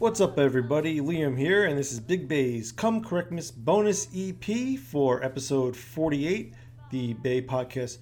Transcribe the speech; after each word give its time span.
What's 0.00 0.22
up, 0.22 0.38
everybody? 0.38 0.98
Liam 0.98 1.36
here, 1.36 1.66
and 1.66 1.76
this 1.76 1.92
is 1.92 2.00
Big 2.00 2.26
BAE's 2.26 2.72
Come 2.72 3.04
Correctmas 3.04 3.54
bonus 3.54 4.08
EP 4.16 4.78
for 4.78 5.22
episode 5.22 5.76
48, 5.76 6.54
the 6.88 7.12
BAE 7.12 7.42
Podcast 7.42 7.98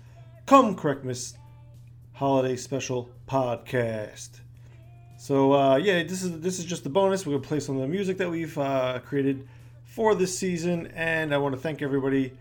Come 0.46 0.76
Correctmas 0.76 1.36
Holiday 2.12 2.54
Special 2.54 3.10
Podcast. 3.26 4.28
So 5.18 5.52
uh, 5.52 5.74
yeah, 5.74 6.04
this 6.04 6.22
is 6.22 6.38
this 6.40 6.60
is 6.60 6.66
just 6.66 6.84
the 6.84 6.88
bonus. 6.88 7.26
We're 7.26 7.32
gonna 7.32 7.48
play 7.48 7.58
some 7.58 7.74
of 7.74 7.82
the 7.82 7.88
music 7.88 8.16
that 8.18 8.30
we've 8.30 8.56
uh, 8.56 9.00
created 9.00 9.48
for 9.82 10.14
this 10.14 10.38
season, 10.38 10.92
and 10.94 11.34
I 11.34 11.38
want 11.38 11.56
to 11.56 11.60
thank 11.60 11.82
everybody 11.82 12.32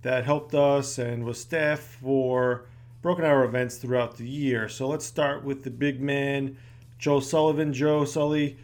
that 0.00 0.24
helped 0.24 0.54
us 0.54 0.96
and 0.96 1.22
was 1.22 1.38
staff 1.38 1.80
for 1.80 2.64
Broken 3.02 3.26
Arrow 3.26 3.46
events 3.46 3.76
throughout 3.76 4.16
the 4.16 4.26
year. 4.26 4.70
So 4.70 4.88
let's 4.88 5.04
start 5.04 5.44
with 5.44 5.64
the 5.64 5.70
big 5.70 6.00
man, 6.00 6.56
Joe 6.98 7.20
Sullivan. 7.20 7.74
Joe 7.74 8.06
Sully 8.06 8.56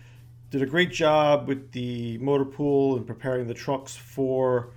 did 0.50 0.62
a 0.62 0.66
great 0.66 0.90
job 0.90 1.46
with 1.46 1.72
the 1.72 2.18
motor 2.18 2.44
pool 2.44 2.96
and 2.96 3.06
preparing 3.06 3.46
the 3.46 3.54
trucks 3.54 3.94
for 3.94 4.70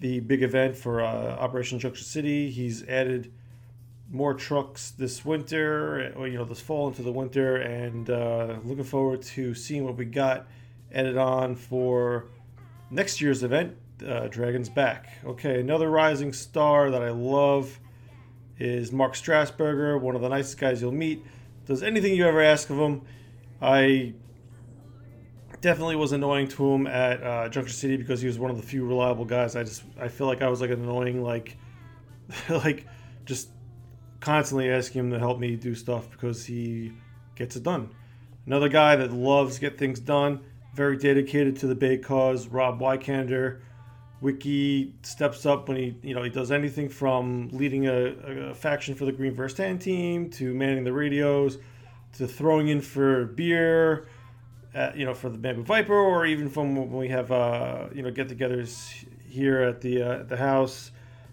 the 0.00 0.20
big 0.20 0.42
event 0.42 0.76
for 0.76 1.00
uh, 1.00 1.36
Operation 1.36 1.78
Junction 1.78 2.04
City. 2.04 2.50
He's 2.50 2.86
added 2.88 3.32
more 4.10 4.34
trucks 4.34 4.90
this 4.90 5.24
winter, 5.24 6.12
or 6.16 6.26
you 6.26 6.38
know, 6.38 6.44
this 6.44 6.60
fall 6.60 6.88
into 6.88 7.02
the 7.02 7.12
winter, 7.12 7.56
and 7.56 8.10
uh, 8.10 8.56
looking 8.64 8.84
forward 8.84 9.22
to 9.22 9.54
seeing 9.54 9.84
what 9.84 9.96
we 9.96 10.04
got 10.04 10.46
added 10.92 11.16
on 11.16 11.54
for 11.54 12.26
next 12.90 13.20
year's 13.20 13.42
event, 13.42 13.76
uh, 14.06 14.26
Dragons 14.28 14.68
Back. 14.68 15.18
Okay, 15.24 15.60
another 15.60 15.90
rising 15.90 16.32
star 16.32 16.90
that 16.90 17.02
I 17.02 17.10
love 17.10 17.78
is 18.58 18.92
Mark 18.92 19.14
Strasburger, 19.14 20.00
one 20.00 20.14
of 20.14 20.22
the 20.22 20.28
nicest 20.28 20.58
guys 20.58 20.80
you'll 20.80 20.92
meet. 20.92 21.24
Does 21.66 21.82
anything 21.82 22.14
you 22.14 22.26
ever 22.26 22.42
ask 22.42 22.68
of 22.70 22.78
him. 22.78 23.02
I 23.62 24.14
definitely 25.64 25.96
was 25.96 26.12
annoying 26.12 26.46
to 26.46 26.74
him 26.74 26.86
at 26.86 27.22
uh, 27.22 27.48
Junction 27.48 27.74
City 27.74 27.96
because 27.96 28.20
he 28.20 28.26
was 28.26 28.38
one 28.38 28.50
of 28.50 28.58
the 28.58 28.62
few 28.62 28.84
reliable 28.84 29.24
guys. 29.24 29.56
I 29.56 29.64
just 29.64 29.82
I 29.98 30.08
feel 30.08 30.26
like 30.26 30.42
I 30.42 30.48
was 30.48 30.60
like 30.60 30.68
an 30.68 30.82
annoying 30.82 31.22
like 31.22 31.56
like 32.50 32.86
just 33.24 33.48
constantly 34.20 34.70
asking 34.70 35.00
him 35.00 35.10
to 35.10 35.18
help 35.18 35.38
me 35.38 35.56
do 35.56 35.74
stuff 35.74 36.10
because 36.10 36.44
he 36.44 36.92
gets 37.34 37.56
it 37.56 37.62
done. 37.62 37.88
Another 38.44 38.68
guy 38.68 38.94
that 38.96 39.10
loves 39.10 39.58
get 39.58 39.78
things 39.78 40.00
done, 40.00 40.40
very 40.74 40.98
dedicated 40.98 41.56
to 41.56 41.66
the 41.66 41.74
BAE 41.74 41.96
cause, 41.96 42.46
Rob 42.46 42.78
Wykander. 42.78 43.62
Wiki 44.20 44.94
steps 45.02 45.46
up 45.46 45.68
when 45.68 45.76
he, 45.78 45.96
you 46.02 46.14
know, 46.14 46.22
he 46.22 46.30
does 46.30 46.50
anything 46.50 46.90
from 46.90 47.48
leading 47.52 47.88
a, 47.88 48.50
a 48.50 48.54
faction 48.54 48.94
for 48.94 49.06
the 49.06 49.12
Green 49.12 49.34
vs. 49.34 49.56
Tan 49.56 49.78
team 49.78 50.30
to 50.30 50.54
manning 50.54 50.84
the 50.84 50.92
radios 50.92 51.58
to 52.14 52.26
throwing 52.26 52.68
in 52.68 52.80
for 52.80 53.26
beer, 53.26 54.06
at, 54.74 54.96
you 54.96 55.04
know, 55.04 55.14
for 55.14 55.28
the 55.28 55.38
Bamboo 55.38 55.62
Viper, 55.62 55.94
or 55.94 56.26
even 56.26 56.48
from 56.48 56.74
when 56.74 56.90
we 56.92 57.08
have, 57.08 57.30
uh, 57.30 57.86
you 57.94 58.02
know, 58.02 58.10
get-togethers 58.10 59.06
here 59.28 59.62
at 59.62 59.80
the 59.80 60.02
uh, 60.02 60.20
at 60.20 60.28
the 60.28 60.36
house. 60.36 60.90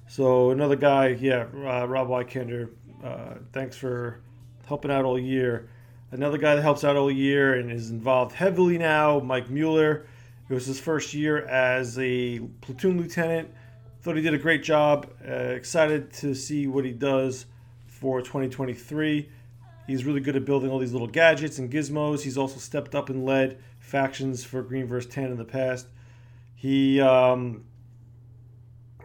So 0.08 0.52
another 0.52 0.76
guy, 0.76 1.10
yeah, 1.20 1.46
uh, 1.56 1.88
Rob 1.88 2.10
Wykander. 2.10 2.70
Uh, 3.04 3.36
thanks 3.52 3.78
for 3.78 4.20
helping 4.68 4.92
out 4.92 5.06
all 5.06 5.18
year. 5.18 5.70
Another 6.12 6.38
guy 6.38 6.56
that 6.56 6.62
helps 6.62 6.84
out 6.84 6.98
all 6.98 7.10
year 7.10 7.56
and 7.56 7.72
is 7.72 7.90
involved 7.90 8.34
heavily 8.34 8.78
now, 8.78 9.20
Mike 9.20 9.50
Mueller. 9.50 10.06
It 10.50 10.54
was 10.54 10.66
his 10.66 10.80
first 10.80 11.14
year 11.14 11.46
as 11.48 11.98
a 11.98 12.40
platoon 12.60 12.98
lieutenant. 12.98 13.50
Thought 14.02 14.18
he 14.18 14.22
did 14.22 14.34
a 14.34 14.38
great 14.38 14.64
job. 14.64 15.10
Uh, 15.26 15.32
excited 15.32 16.12
to 16.14 16.36
see 16.36 16.68
what 16.68 16.84
he 16.84 16.92
does 16.92 17.46
for 17.88 18.20
2023. 18.20 19.30
He's 19.88 20.06
really 20.06 20.22
good 20.22 20.36
at 20.36 20.46
building 20.46 20.70
all 20.70 20.80
these 20.80 20.94
little 20.94 21.08
gadgets 21.08 21.60
and 21.60 21.72
gizmos. 21.72 22.22
He's 22.22 22.38
also 22.38 22.60
stepped 22.60 22.96
up 22.96 23.10
and 23.10 23.26
led 23.26 23.60
factions 23.80 24.44
for 24.44 24.62
Green 24.62 24.88
vs. 24.88 25.12
Tan 25.12 25.32
in 25.32 25.38
the 25.38 25.46
past. 25.46 25.88
He, 26.56 27.02
um, 27.02 27.64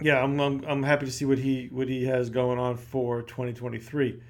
yeah, 0.01 0.23
I'm, 0.23 0.39
I'm, 0.39 0.65
I'm 0.67 0.83
happy 0.83 1.07
to 1.07 1.13
see 1.13 1.25
what 1.25 1.39
he 1.39 1.69
what 1.73 1.89
he 1.89 2.05
has 2.05 2.29
going 2.29 2.59
on 2.59 2.77
for 2.77 3.23
2023. 3.23 4.21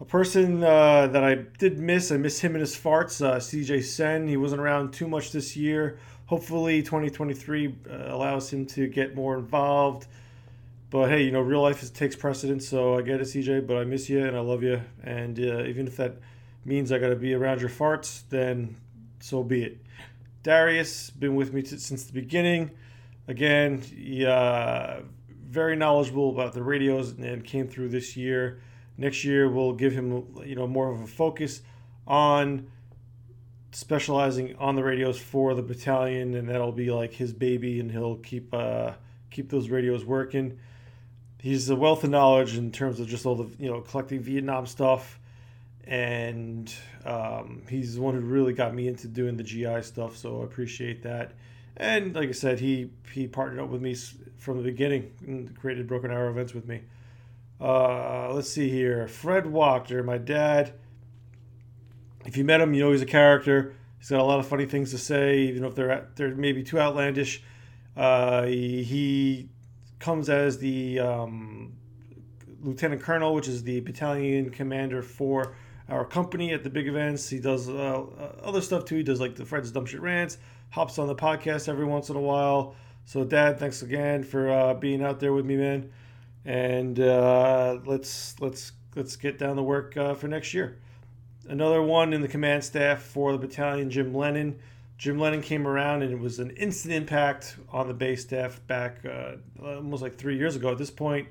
A 0.00 0.04
person 0.04 0.64
uh, 0.64 1.06
that 1.06 1.22
I 1.22 1.36
did 1.58 1.78
miss, 1.78 2.10
I 2.10 2.16
miss 2.16 2.40
him 2.40 2.56
and 2.56 2.60
his 2.60 2.74
farts, 2.74 3.24
uh, 3.24 3.36
CJ 3.36 3.84
Sen. 3.84 4.26
He 4.26 4.36
wasn't 4.36 4.60
around 4.60 4.92
too 4.92 5.06
much 5.06 5.30
this 5.30 5.56
year. 5.56 5.96
Hopefully, 6.26 6.82
2023 6.82 7.68
uh, 7.88 7.96
allows 8.08 8.52
him 8.52 8.66
to 8.66 8.88
get 8.88 9.14
more 9.14 9.38
involved. 9.38 10.08
But 10.92 11.08
hey, 11.08 11.22
you 11.22 11.30
know, 11.30 11.40
real 11.40 11.62
life 11.62 11.82
is, 11.82 11.88
takes 11.88 12.14
precedence, 12.14 12.68
so 12.68 12.98
I 12.98 13.00
get 13.00 13.18
it, 13.18 13.24
CJ. 13.24 13.66
But 13.66 13.78
I 13.78 13.84
miss 13.84 14.10
you 14.10 14.26
and 14.26 14.36
I 14.36 14.40
love 14.40 14.62
you. 14.62 14.82
And 15.02 15.38
uh, 15.40 15.62
even 15.62 15.86
if 15.86 15.96
that 15.96 16.18
means 16.66 16.92
I 16.92 16.98
got 16.98 17.08
to 17.08 17.16
be 17.16 17.32
around 17.32 17.62
your 17.62 17.70
farts, 17.70 18.24
then 18.28 18.76
so 19.18 19.42
be 19.42 19.62
it. 19.62 19.78
Darius 20.42 21.08
been 21.08 21.34
with 21.34 21.54
me 21.54 21.62
t- 21.62 21.78
since 21.78 22.04
the 22.04 22.12
beginning. 22.12 22.72
Again, 23.26 23.82
yeah, 23.96 25.00
very 25.48 25.76
knowledgeable 25.76 26.28
about 26.28 26.52
the 26.52 26.62
radios 26.62 27.12
and 27.12 27.42
came 27.42 27.68
through 27.68 27.88
this 27.88 28.14
year. 28.14 28.60
Next 28.98 29.24
year, 29.24 29.48
we'll 29.48 29.72
give 29.72 29.94
him 29.94 30.42
you 30.44 30.56
know 30.56 30.66
more 30.66 30.92
of 30.92 31.00
a 31.00 31.06
focus 31.06 31.62
on 32.06 32.70
specializing 33.70 34.56
on 34.56 34.76
the 34.76 34.84
radios 34.84 35.18
for 35.18 35.54
the 35.54 35.62
battalion, 35.62 36.34
and 36.34 36.50
that'll 36.50 36.70
be 36.70 36.90
like 36.90 37.14
his 37.14 37.32
baby, 37.32 37.80
and 37.80 37.90
he'll 37.90 38.16
keep 38.16 38.52
uh, 38.52 38.92
keep 39.30 39.48
those 39.48 39.70
radios 39.70 40.04
working. 40.04 40.58
He's 41.42 41.68
a 41.70 41.74
wealth 41.74 42.04
of 42.04 42.10
knowledge 42.10 42.56
in 42.56 42.70
terms 42.70 43.00
of 43.00 43.08
just 43.08 43.26
all 43.26 43.34
the 43.34 43.50
you 43.58 43.68
know 43.68 43.80
collecting 43.80 44.20
Vietnam 44.20 44.64
stuff, 44.64 45.18
and 45.88 46.72
um, 47.04 47.62
he's 47.68 47.96
the 47.96 48.00
one 48.00 48.14
who 48.14 48.20
really 48.20 48.52
got 48.52 48.72
me 48.72 48.86
into 48.86 49.08
doing 49.08 49.36
the 49.36 49.42
GI 49.42 49.82
stuff. 49.82 50.16
So 50.16 50.42
I 50.42 50.44
appreciate 50.44 51.02
that. 51.02 51.32
And 51.76 52.14
like 52.14 52.28
I 52.28 52.32
said, 52.32 52.60
he 52.60 52.92
he 53.12 53.26
partnered 53.26 53.58
up 53.58 53.70
with 53.70 53.82
me 53.82 53.96
from 54.38 54.58
the 54.58 54.62
beginning 54.62 55.10
and 55.26 55.58
created 55.58 55.88
Broken 55.88 56.12
Arrow 56.12 56.30
events 56.30 56.54
with 56.54 56.68
me. 56.68 56.82
Uh, 57.60 58.32
let's 58.32 58.48
see 58.48 58.70
here. 58.70 59.08
Fred 59.08 59.42
Wachter, 59.42 60.04
my 60.04 60.18
dad. 60.18 60.72
If 62.24 62.36
you 62.36 62.44
met 62.44 62.60
him, 62.60 62.72
you 62.72 62.84
know 62.84 62.92
he's 62.92 63.02
a 63.02 63.06
character. 63.06 63.74
He's 63.98 64.10
got 64.10 64.20
a 64.20 64.22
lot 64.22 64.38
of 64.38 64.46
funny 64.46 64.66
things 64.66 64.92
to 64.92 64.98
say, 64.98 65.40
even 65.40 65.64
if 65.64 65.74
they're 65.74 66.06
they're 66.14 66.36
maybe 66.36 66.62
too 66.62 66.78
outlandish. 66.78 67.42
Uh, 67.96 68.44
he, 68.44 68.82
he, 68.82 69.48
comes 70.02 70.28
as 70.28 70.58
the 70.58 71.00
um, 71.00 71.72
lieutenant 72.60 73.02
colonel, 73.02 73.34
which 73.34 73.48
is 73.48 73.62
the 73.62 73.80
battalion 73.80 74.50
commander 74.50 75.00
for 75.00 75.56
our 75.88 76.04
company 76.04 76.52
at 76.52 76.62
the 76.62 76.70
big 76.70 76.88
events. 76.88 77.28
He 77.28 77.38
does 77.38 77.68
uh, 77.68 78.04
other 78.42 78.60
stuff 78.60 78.84
too. 78.84 78.96
He 78.96 79.02
does 79.02 79.20
like 79.20 79.34
the 79.34 79.46
Fred's 79.46 79.70
Dumb 79.70 79.86
Shit 79.86 80.00
Rants, 80.00 80.36
hops 80.70 80.98
on 80.98 81.06
the 81.06 81.14
podcast 81.14 81.68
every 81.68 81.86
once 81.86 82.10
in 82.10 82.16
a 82.16 82.20
while. 82.20 82.74
So, 83.04 83.24
Dad, 83.24 83.58
thanks 83.58 83.82
again 83.82 84.22
for 84.22 84.50
uh, 84.50 84.74
being 84.74 85.02
out 85.02 85.18
there 85.18 85.32
with 85.32 85.46
me, 85.46 85.56
man 85.56 85.90
and 86.44 86.98
uh, 86.98 87.78
let's 87.84 88.38
let's 88.40 88.72
let's 88.96 89.16
get 89.16 89.38
down 89.38 89.56
to 89.56 89.62
work 89.62 89.96
uh, 89.96 90.14
for 90.14 90.28
next 90.28 90.54
year. 90.54 90.78
Another 91.48 91.82
one 91.82 92.12
in 92.12 92.22
the 92.22 92.28
command 92.28 92.64
staff 92.64 93.02
for 93.02 93.32
the 93.32 93.38
battalion, 93.38 93.90
Jim 93.90 94.14
Lennon. 94.14 94.58
Jim 95.02 95.18
Lennon 95.18 95.42
came 95.42 95.66
around 95.66 96.02
and 96.02 96.12
it 96.12 96.18
was 96.18 96.38
an 96.38 96.50
instant 96.50 96.94
impact 96.94 97.56
on 97.70 97.88
the 97.88 97.94
base 97.94 98.22
staff 98.22 98.60
back 98.68 98.98
uh, 99.04 99.32
almost 99.60 100.02
like 100.02 100.16
three 100.16 100.36
years 100.36 100.54
ago. 100.54 100.70
At 100.70 100.78
this 100.78 100.92
point, 100.92 101.26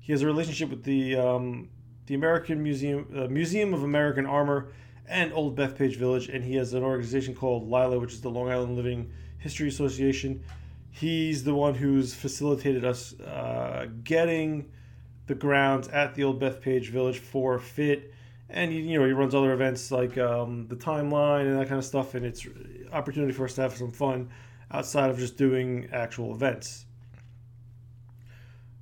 he 0.00 0.10
has 0.12 0.22
a 0.22 0.26
relationship 0.26 0.70
with 0.70 0.82
the 0.82 1.16
um, 1.16 1.68
the 2.06 2.14
American 2.14 2.62
Museum 2.62 3.06
uh, 3.16 3.28
Museum 3.28 3.74
of 3.74 3.84
American 3.84 4.26
Armor 4.26 4.72
and 5.06 5.32
Old 5.32 5.56
Bethpage 5.56 5.96
Village, 5.96 6.28
and 6.28 6.42
he 6.42 6.56
has 6.56 6.74
an 6.74 6.82
organization 6.82 7.34
called 7.34 7.68
LILA, 7.68 8.00
which 8.00 8.12
is 8.12 8.20
the 8.20 8.30
Long 8.30 8.50
Island 8.50 8.74
Living 8.74 9.12
History 9.38 9.68
Association 9.68 10.42
he's 10.92 11.42
the 11.42 11.54
one 11.54 11.74
who's 11.74 12.14
facilitated 12.14 12.84
us 12.84 13.18
uh, 13.20 13.86
getting 14.04 14.70
the 15.26 15.34
grounds 15.34 15.88
at 15.88 16.14
the 16.14 16.22
old 16.22 16.40
Bethpage 16.40 16.90
Village 16.90 17.18
for 17.18 17.58
fit. 17.58 18.12
And 18.48 18.72
you 18.72 18.98
know 18.98 19.06
he 19.06 19.12
runs 19.12 19.34
other 19.34 19.52
events 19.52 19.90
like 19.90 20.18
um, 20.18 20.66
the 20.68 20.76
timeline 20.76 21.46
and 21.46 21.58
that 21.58 21.68
kind 21.68 21.78
of 21.78 21.84
stuff, 21.86 22.14
and 22.14 22.26
it's 22.26 22.46
opportunity 22.92 23.32
for 23.32 23.44
us 23.44 23.54
to 23.54 23.62
have 23.62 23.74
some 23.74 23.92
fun 23.92 24.30
outside 24.70 25.10
of 25.10 25.18
just 25.18 25.36
doing 25.36 25.88
actual 25.92 26.34
events. 26.34 26.86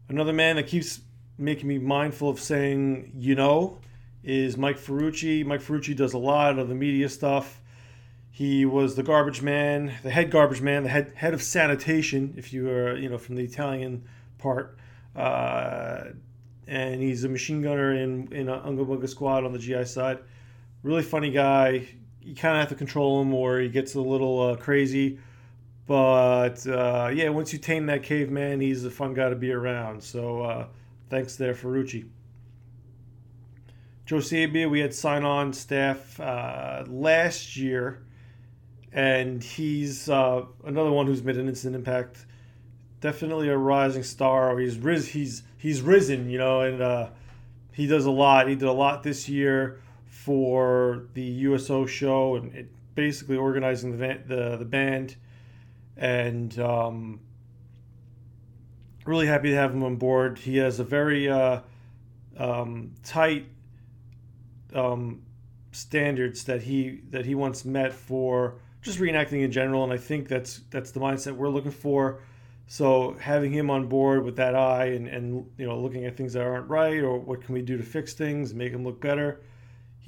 Another 0.09 0.33
man 0.33 0.57
that 0.57 0.67
keeps 0.67 1.01
making 1.39 1.69
me 1.69 1.79
mindful 1.79 2.29
of 2.29 2.41
saying 2.41 3.13
you 3.17 3.35
know 3.35 3.79
is 4.23 4.57
Mike 4.57 4.79
Ferrucci. 4.79 5.45
Mike 5.45 5.61
Ferrucci 5.61 5.97
does 5.97 6.13
a 6.13 6.19
lot 6.19 6.59
of 6.59 6.69
the 6.69 6.75
media 6.75 7.09
stuff 7.09 7.61
he 8.41 8.65
was 8.65 8.97
the 8.97 9.03
garbage 9.03 9.43
man, 9.43 9.93
the 10.03 10.11
head 10.11 10.31
garbage 10.31 10.63
man, 10.63 10.85
the 10.85 10.89
head 10.89 11.13
head 11.15 11.35
of 11.35 11.43
sanitation, 11.43 12.35
if 12.37 12.53
you 12.53 12.71
are 12.71 12.97
you 12.97 13.09
know 13.09 13.19
from 13.19 13.37
the 13.37 13.45
Italian 13.45 14.05
part. 14.39 14.79
Uh, 15.15 16.05
and 16.67 17.03
he's 17.03 17.25
a 17.25 17.29
machine 17.29 17.61
gunner 17.61 17.93
in 17.93 18.33
in 18.33 18.49
Unga 18.49 18.85
Bunga 18.85 19.09
squad 19.09 19.45
on 19.45 19.53
the 19.53 19.59
GI 19.59 19.85
side. 19.85 20.21
Really 20.83 21.03
funny 21.03 21.31
guy. 21.31 21.87
You 22.23 22.35
kind 22.35 22.55
of 22.55 22.61
have 22.61 22.69
to 22.69 22.75
control 22.75 23.21
him, 23.23 23.33
or 23.33 23.61
he 23.61 23.69
gets 23.69 23.95
a 23.95 24.01
little 24.01 24.51
uh, 24.51 24.57
crazy. 24.57 25.19
But 25.87 26.67
uh, 26.67 27.11
yeah, 27.13 27.31
once 27.31 27.53
you 27.53 27.59
tame 27.59 27.87
that 27.87 28.03
caveman, 28.03 28.61
he's 28.61 28.85
a 28.85 28.91
fun 28.91 29.15
guy 29.15 29.31
to 29.31 29.37
be 29.37 29.53
around. 29.53 30.03
So 30.03 30.43
uh, 30.43 30.67
thanks 31.09 31.37
there, 31.37 31.55
Ferrucci. 31.55 32.07
Joe 34.07 34.17
Sabia, 34.17 34.69
we 34.69 34.81
had 34.81 34.93
sign 34.93 35.25
on 35.25 35.53
staff 35.53 36.19
uh, 36.21 36.85
last 36.89 37.57
year 37.57 38.03
and 38.93 39.43
he's 39.43 40.09
uh, 40.09 40.45
another 40.65 40.91
one 40.91 41.07
who's 41.07 41.23
made 41.23 41.37
an 41.37 41.49
instant 41.49 41.75
impact. 41.75 42.27
Definitely 43.01 43.49
a 43.49 43.57
rising 43.57 44.03
star. 44.03 44.59
He's 44.59 44.79
ris- 44.79 45.09
he's 45.09 45.43
he's 45.57 45.81
risen, 45.81 46.29
you 46.29 46.39
know, 46.39 46.61
and 46.61 46.83
uh, 46.83 47.09
he 47.73 47.87
does 47.87 48.07
a 48.07 48.11
lot. 48.11 48.49
He 48.49 48.55
did 48.55 48.69
a 48.69 48.73
lot 48.73 49.03
this 49.03 49.29
year 49.29 49.81
for 50.25 51.07
the 51.15 51.23
USO 51.23 51.87
show 51.87 52.37
and 52.37 52.55
it, 52.55 52.69
basically 52.95 53.37
organizing 53.37 53.99
the 53.99 54.21
the, 54.27 54.57
the 54.59 54.65
band, 54.65 55.17
and 55.97 56.59
um, 56.59 57.21
really 59.05 59.27
happy 59.27 59.51
to 59.51 59.57
have 59.57 59.73
him 59.73 59.83
on 59.83 59.97
board. 59.97 60.39
He 60.39 60.59
has 60.59 60.81
a 60.81 60.85
very 60.85 61.29
uh, 61.29 61.61
um, 62.37 62.93
tight 63.03 63.47
um, 64.75 65.23
standards 65.73 66.45
that 66.45 66.63
he 66.63 67.01
that 67.11 67.25
he 67.25 67.35
once 67.35 67.65
met 67.65 67.93
for 67.93 68.57
just 68.83 68.99
reenacting 68.99 69.43
in 69.43 69.53
general, 69.53 69.85
and 69.85 69.93
I 69.93 69.99
think 69.99 70.29
that's 70.29 70.61
that's 70.71 70.91
the 70.91 71.01
mindset 71.01 71.33
we're 71.33 71.49
looking 71.49 71.71
for. 71.71 72.21
So 72.67 73.17
having 73.19 73.53
him 73.53 73.69
on 73.69 73.89
board 73.89 74.25
with 74.25 74.37
that 74.37 74.55
eye 74.55 74.87
and, 74.87 75.09
and 75.09 75.47
you 75.57 75.67
know 75.67 75.79
looking 75.79 76.05
at 76.05 76.17
things 76.17 76.35
that 76.35 76.43
aren't 76.43 76.69
right 76.69 77.03
or 77.03 77.19
what 77.19 77.43
can 77.43 77.55
we 77.55 77.63
do 77.63 77.77
to 77.77 77.83
fix 77.83 78.13
things, 78.15 78.55
make 78.55 78.73
them 78.73 78.85
look 78.85 79.01
better, 79.01 79.41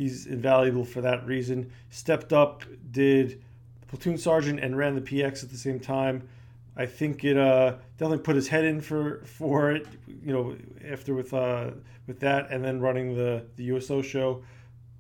he's 0.03 0.27
invaluable 0.27 0.85
for 0.85 1.01
that 1.01 1.27
reason. 1.27 1.71
Stepped 1.91 2.33
up, 2.33 2.65
did 2.91 3.43
platoon 3.89 4.19
sergeant 4.19 4.61
and 4.61 4.77
ran 4.77 4.95
the 4.95 5.01
PX 5.01 5.43
at 5.43 5.51
the 5.51 5.57
same 5.57 5.81
time. 5.81 6.29
I 6.77 6.87
think 6.87 7.25
it 7.25 7.37
uh, 7.37 7.77
definitely 7.99 8.25
put 8.25 8.37
his 8.37 8.49
head 8.49 8.65
in 8.65 8.81
for 8.81 9.23
for 9.25 9.73
it. 9.73 9.87
You 10.07 10.33
know, 10.33 10.57
after 10.89 11.15
with 11.15 11.35
uh, 11.35 11.73
with 12.07 12.21
that 12.21 12.51
and 12.51 12.65
then 12.65 12.81
running 12.81 13.15
the 13.17 13.45
the 13.57 13.65
USO 13.65 14.03
show 14.03 14.43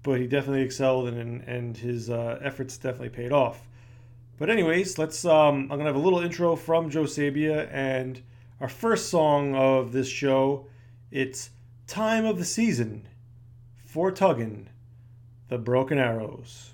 but 0.02 0.18
he 0.18 0.26
definitely 0.26 0.62
excelled 0.62 1.08
and 1.08 1.42
and 1.42 1.76
his 1.76 2.10
uh, 2.10 2.38
efforts 2.42 2.76
definitely 2.76 3.10
paid 3.10 3.32
off. 3.32 3.68
But 4.38 4.50
anyways, 4.50 4.98
let's. 4.98 5.24
Um, 5.24 5.62
I'm 5.70 5.78
gonna 5.78 5.84
have 5.84 5.96
a 5.96 6.00
little 6.00 6.20
intro 6.20 6.56
from 6.56 6.90
Joe 6.90 7.04
Sabia 7.04 7.68
and 7.72 8.20
our 8.60 8.68
first 8.68 9.10
song 9.10 9.54
of 9.54 9.92
this 9.92 10.08
show. 10.08 10.66
It's 11.10 11.50
"Time 11.86 12.24
of 12.24 12.38
the 12.38 12.44
Season" 12.44 13.06
for 13.84 14.10
Tuggin, 14.10 14.66
the 15.48 15.58
Broken 15.58 15.98
Arrows. 15.98 16.72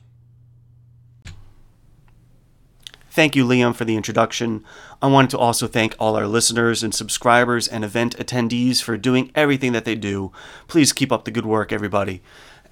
Thank 3.10 3.34
you, 3.34 3.44
Liam, 3.44 3.74
for 3.74 3.84
the 3.84 3.96
introduction. 3.96 4.64
I 5.02 5.08
wanted 5.08 5.30
to 5.30 5.38
also 5.38 5.66
thank 5.66 5.96
all 5.98 6.14
our 6.14 6.28
listeners 6.28 6.84
and 6.84 6.94
subscribers 6.94 7.66
and 7.66 7.84
event 7.84 8.16
attendees 8.16 8.80
for 8.80 8.96
doing 8.96 9.32
everything 9.34 9.72
that 9.72 9.84
they 9.84 9.96
do. 9.96 10.30
Please 10.68 10.92
keep 10.92 11.10
up 11.10 11.24
the 11.24 11.32
good 11.32 11.44
work, 11.44 11.72
everybody. 11.72 12.22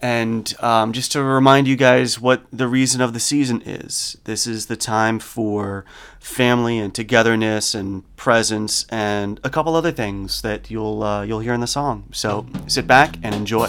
And 0.00 0.54
um, 0.62 0.92
just 0.92 1.10
to 1.12 1.22
remind 1.22 1.66
you 1.66 1.74
guys 1.74 2.20
what 2.20 2.44
the 2.52 2.68
reason 2.68 3.00
of 3.00 3.12
the 3.12 3.18
season 3.18 3.62
is 3.62 4.18
this 4.22 4.46
is 4.46 4.66
the 4.66 4.76
time 4.76 5.18
for 5.18 5.84
family 6.20 6.78
and 6.78 6.94
togetherness 6.94 7.74
and 7.74 8.04
presence 8.16 8.86
and 8.90 9.40
a 9.42 9.50
couple 9.50 9.74
other 9.74 9.92
things 9.92 10.42
that 10.42 10.70
you'll, 10.70 11.02
uh, 11.02 11.22
you'll 11.22 11.40
hear 11.40 11.54
in 11.54 11.60
the 11.60 11.66
song. 11.66 12.04
So 12.12 12.46
sit 12.68 12.86
back 12.86 13.16
and 13.22 13.34
enjoy. 13.34 13.68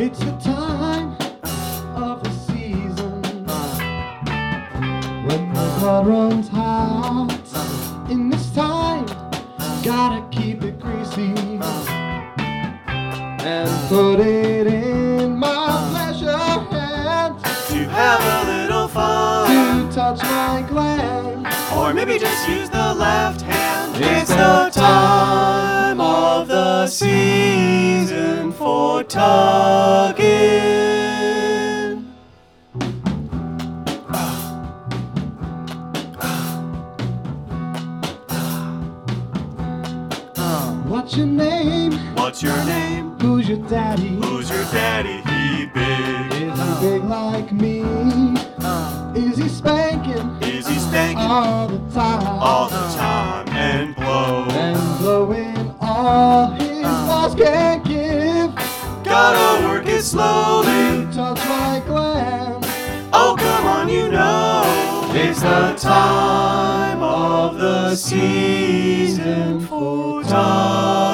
It's 0.00 0.20
the 0.20 0.47
It's 65.20 65.42
the 65.42 65.74
time 65.76 67.02
of 67.02 67.58
the 67.58 67.96
season 67.96 69.58
for 69.66 70.22
tugging. 70.22 71.07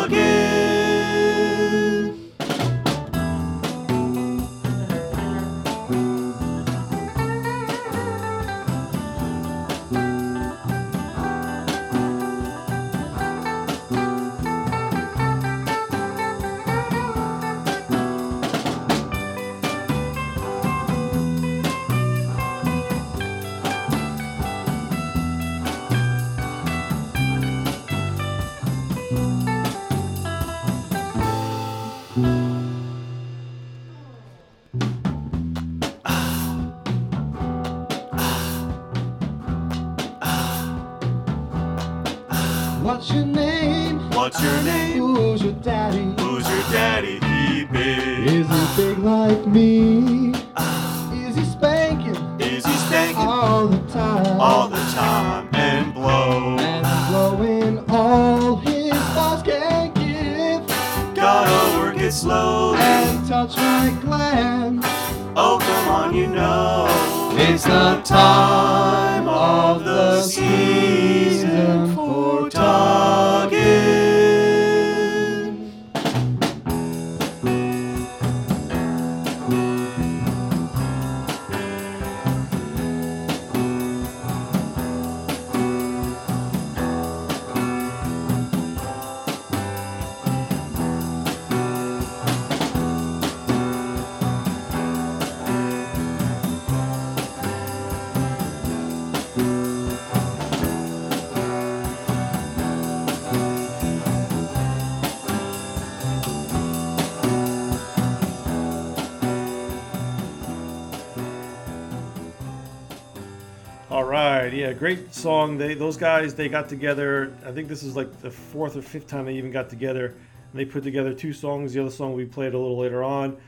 Right, 114.45 114.53
yeah, 114.53 114.73
great 114.75 115.15
song. 115.15 115.57
They 115.57 115.75
those 115.75 115.97
guys 115.97 116.35
they 116.35 116.51
got 116.51 116.69
together. 116.69 117.33
I 117.47 117.53
think 117.53 117.69
this 117.69 117.83
is 117.83 117.97
like 117.97 118.21
the 118.21 118.31
fourth 118.31 118.77
or 118.77 118.83
fifth 118.83 119.07
time 119.07 119.25
they 119.25 119.35
even 119.37 119.51
got 119.51 119.71
together. 119.71 120.07
And 120.07 120.61
they 120.61 120.67
put 120.67 120.85
together 120.85 121.15
two 121.15 121.33
songs. 121.33 121.73
The 121.73 121.81
other 121.81 121.91
song 121.91 122.13
we 122.13 122.27
played 122.27 122.53
a 122.53 122.59
little 122.59 122.79
later 122.79 123.03
on. 123.03 123.39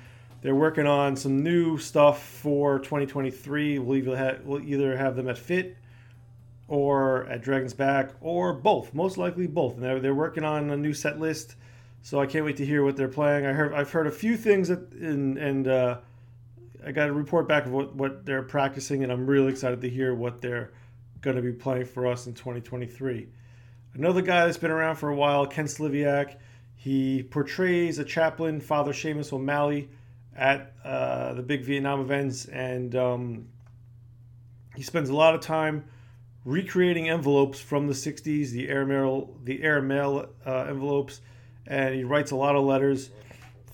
They're 0.40 0.54
working 0.54 0.86
on 0.86 1.16
some 1.16 1.42
new 1.42 1.76
stuff 1.76 2.22
for 2.22 2.78
2023. 2.78 3.78
We'll 3.78 3.98
either 3.98 4.96
have, 4.96 5.16
them 5.16 5.28
at 5.28 5.36
Fit 5.36 5.76
or 6.68 7.26
at 7.26 7.42
Dragon's 7.42 7.74
Back 7.74 8.12
or 8.20 8.54
both. 8.54 8.94
Most 8.94 9.18
likely 9.18 9.46
both. 9.46 9.74
And 9.74 9.82
they're, 9.82 10.00
they're 10.00 10.14
working 10.14 10.44
on 10.44 10.70
a 10.70 10.76
new 10.76 10.94
set 10.94 11.20
list. 11.20 11.56
So 12.02 12.20
I 12.20 12.26
can't 12.26 12.44
wait 12.44 12.56
to 12.58 12.64
hear 12.64 12.82
what 12.84 12.96
they're 12.96 13.08
playing. 13.08 13.44
I 13.44 13.52
heard 13.52 13.74
I've 13.74 13.90
heard 13.90 14.06
a 14.06 14.12
few 14.12 14.36
things 14.36 14.68
that 14.68 14.92
and 14.92 15.36
and 15.36 15.68
uh, 15.68 15.98
I 16.86 16.92
got 16.92 17.08
a 17.08 17.12
report 17.12 17.48
back 17.48 17.66
of 17.66 17.72
what, 17.72 17.94
what 17.96 18.24
they're 18.24 18.44
practicing, 18.44 19.02
and 19.02 19.10
I'm 19.10 19.26
really 19.26 19.50
excited 19.50 19.80
to 19.80 19.90
hear 19.90 20.14
what 20.14 20.40
they're 20.40 20.70
going 21.26 21.35
to 21.35 21.42
be 21.42 21.52
playing 21.52 21.87
for 21.87 22.06
us 22.06 22.28
in 22.28 22.35
2023. 22.35 23.26
Another 23.95 24.23
guy 24.23 24.47
that's 24.47 24.59
been 24.59 24.71
around 24.71 24.95
for 24.95 25.09
a 25.09 25.14
while, 25.16 25.45
Ken 25.45 25.64
Sliviak. 25.64 26.37
He 26.76 27.25
portrays 27.25 27.99
a 27.99 28.04
chaplain, 28.04 28.61
Father 28.61 28.92
Seamus 28.92 29.33
O'Malley, 29.33 29.88
at 30.37 30.73
uh, 30.85 31.35
the 31.35 31.42
big 31.42 31.64
Vietnam 31.64 32.00
events, 32.00 32.45
and 32.45 32.95
um, 32.95 33.49
he 34.76 34.85
spends 34.85 35.11
a 35.11 35.16
lot 35.16 35.35
of 35.35 35.40
time 35.40 35.87
recreating 36.45 37.09
envelopes 37.09 37.59
from 37.59 37.88
the 37.88 37.92
60s, 37.92 38.50
the 38.50 38.68
airmail, 38.68 39.35
the 39.42 39.64
airmail 39.64 40.28
uh, 40.47 40.66
envelopes, 40.68 41.21
and 41.66 41.92
he 41.92 42.04
writes 42.04 42.30
a 42.30 42.37
lot 42.37 42.54
of 42.54 42.62
letters 42.62 43.11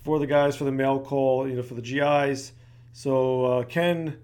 for 0.03 0.17
the 0.17 0.25
guys 0.25 0.55
for 0.55 0.63
the 0.63 0.71
mail 0.71 0.99
call, 0.99 1.47
you 1.47 1.57
know, 1.57 1.61
for 1.61 1.75
the 1.75 1.83
GIs. 1.83 2.51
So 2.93 3.45
uh, 3.45 3.63
Ken, 3.65 4.22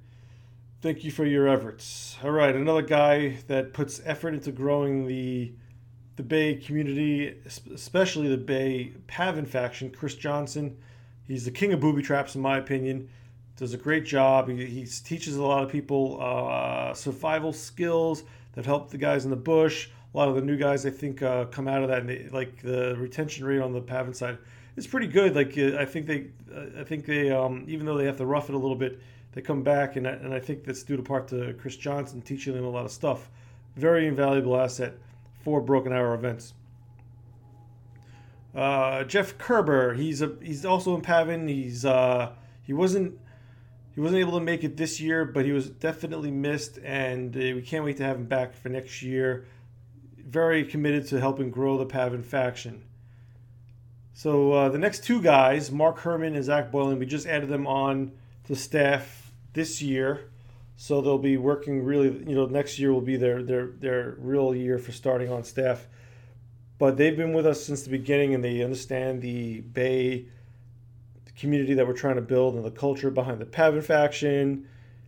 thank 0.81 1.03
you 1.03 1.11
for 1.11 1.25
your 1.25 1.47
efforts. 1.47 2.17
All 2.23 2.31
right, 2.31 2.55
another 2.55 2.81
guy 2.81 3.37
that 3.47 3.73
puts 3.73 4.01
effort 4.05 4.33
into 4.33 4.51
growing 4.51 5.07
the 5.07 5.53
the 6.15 6.23
BAE 6.23 6.61
community, 6.65 7.33
especially 7.73 8.27
the 8.27 8.37
BAE 8.37 8.91
PAVN 9.07 9.47
faction, 9.47 9.89
Chris 9.89 10.15
Johnson. 10.15 10.75
He's 11.27 11.45
the 11.45 11.51
king 11.51 11.71
of 11.71 11.79
booby 11.79 12.01
traps, 12.01 12.35
in 12.35 12.41
my 12.41 12.57
opinion. 12.57 13.07
Does 13.55 13.73
a 13.73 13.77
great 13.77 14.05
job. 14.05 14.49
He, 14.49 14.65
he 14.65 14.85
teaches 14.85 15.37
a 15.37 15.43
lot 15.43 15.63
of 15.63 15.71
people 15.71 16.17
uh, 16.19 16.93
survival 16.93 17.53
skills 17.53 18.23
that 18.53 18.65
help 18.65 18.89
the 18.89 18.97
guys 18.97 19.23
in 19.23 19.31
the 19.31 19.37
bush. 19.37 19.89
A 20.13 20.17
lot 20.17 20.27
of 20.27 20.35
the 20.35 20.41
new 20.41 20.57
guys, 20.57 20.85
I 20.85 20.89
think, 20.89 21.21
uh, 21.21 21.45
come 21.45 21.69
out 21.69 21.83
of 21.83 21.87
that, 21.87 21.99
and 21.99 22.09
they, 22.09 22.27
like 22.33 22.61
the 22.61 22.95
retention 22.97 23.45
rate 23.45 23.61
on 23.61 23.71
the 23.71 23.81
PAVN 23.81 24.13
side 24.13 24.39
is 24.75 24.87
pretty 24.87 25.07
good. 25.07 25.35
Like 25.35 25.57
uh, 25.57 25.77
I 25.77 25.85
think 25.85 26.05
they, 26.05 26.27
uh, 26.53 26.81
I 26.81 26.83
think 26.83 27.05
they, 27.05 27.31
um, 27.31 27.63
even 27.67 27.85
though 27.85 27.97
they 27.97 28.05
have 28.05 28.17
to 28.17 28.25
rough 28.25 28.49
it 28.49 28.55
a 28.55 28.57
little 28.57 28.75
bit, 28.75 28.99
they 29.33 29.41
come 29.41 29.63
back, 29.63 29.95
and 29.95 30.07
I, 30.07 30.11
and 30.11 30.33
I 30.33 30.39
think 30.39 30.63
that's 30.63 30.83
due 30.83 30.97
to 30.97 31.03
part 31.03 31.27
to 31.29 31.53
Chris 31.53 31.75
Johnson 31.75 32.21
teaching 32.21 32.53
them 32.53 32.65
a 32.65 32.69
lot 32.69 32.85
of 32.85 32.91
stuff. 32.91 33.29
Very 33.75 34.07
invaluable 34.07 34.57
asset 34.57 34.93
for 35.43 35.61
Broken 35.61 35.93
Arrow 35.93 36.15
events. 36.15 36.53
Uh, 38.55 39.03
Jeff 39.03 39.37
Kerber, 39.37 39.93
he's 39.93 40.21
a 40.21 40.35
he's 40.41 40.65
also 40.65 40.95
in 40.95 41.01
PAVN. 41.01 41.47
He's 41.47 41.85
uh, 41.85 42.31
he 42.63 42.73
wasn't 42.73 43.19
he 43.93 44.01
wasn't 44.01 44.19
able 44.19 44.39
to 44.39 44.43
make 44.43 44.63
it 44.63 44.77
this 44.77 44.99
year, 44.99 45.25
but 45.25 45.45
he 45.45 45.51
was 45.51 45.69
definitely 45.69 46.31
missed, 46.31 46.79
and 46.83 47.35
uh, 47.35 47.39
we 47.39 47.61
can't 47.61 47.85
wait 47.85 47.97
to 47.97 48.03
have 48.03 48.17
him 48.17 48.25
back 48.25 48.55
for 48.55 48.69
next 48.69 49.01
year. 49.01 49.45
Very 50.17 50.63
committed 50.63 51.07
to 51.07 51.19
helping 51.19 51.51
grow 51.51 51.77
the 51.77 51.85
PAVN 51.85 52.25
faction. 52.25 52.83
So 54.13 54.51
uh, 54.51 54.69
the 54.69 54.77
next 54.77 55.03
two 55.03 55.21
guys, 55.21 55.71
Mark 55.71 55.99
Herman 55.99 56.35
and 56.35 56.43
Zach 56.43 56.71
Boylan, 56.71 56.99
we 56.99 57.05
just 57.05 57.25
added 57.25 57.49
them 57.49 57.65
on 57.67 58.11
to 58.45 58.55
staff 58.55 59.18
this 59.53 59.81
year. 59.81 60.29
So 60.75 61.01
they'll 61.01 61.17
be 61.17 61.37
working 61.37 61.83
really, 61.83 62.07
you 62.07 62.35
know, 62.35 62.45
next 62.45 62.79
year 62.79 62.93
will 62.93 63.01
be 63.01 63.17
their 63.17 63.43
their 63.43 63.67
their 63.67 64.15
real 64.17 64.55
year 64.55 64.77
for 64.77 64.91
starting 64.91 65.31
on 65.31 65.43
staff. 65.43 65.87
But 66.77 66.95
they've 66.95 67.17
been 67.17 67.33
with 67.33 67.45
us 67.45 67.63
since 67.65 67.83
the 67.83 67.89
beginning, 67.89 68.33
and 68.33 68.43
they 68.43 68.63
understand 68.63 69.21
the 69.21 69.59
BAE 69.59 70.27
community 71.35 71.73
that 71.73 71.87
we're 71.87 71.93
trying 71.93 72.15
to 72.15 72.21
build 72.21 72.55
and 72.55 72.63
the 72.63 72.71
culture 72.71 73.11
behind 73.11 73.39
the 73.39 73.45
PAVN 73.45 73.83
faction. 73.83 74.67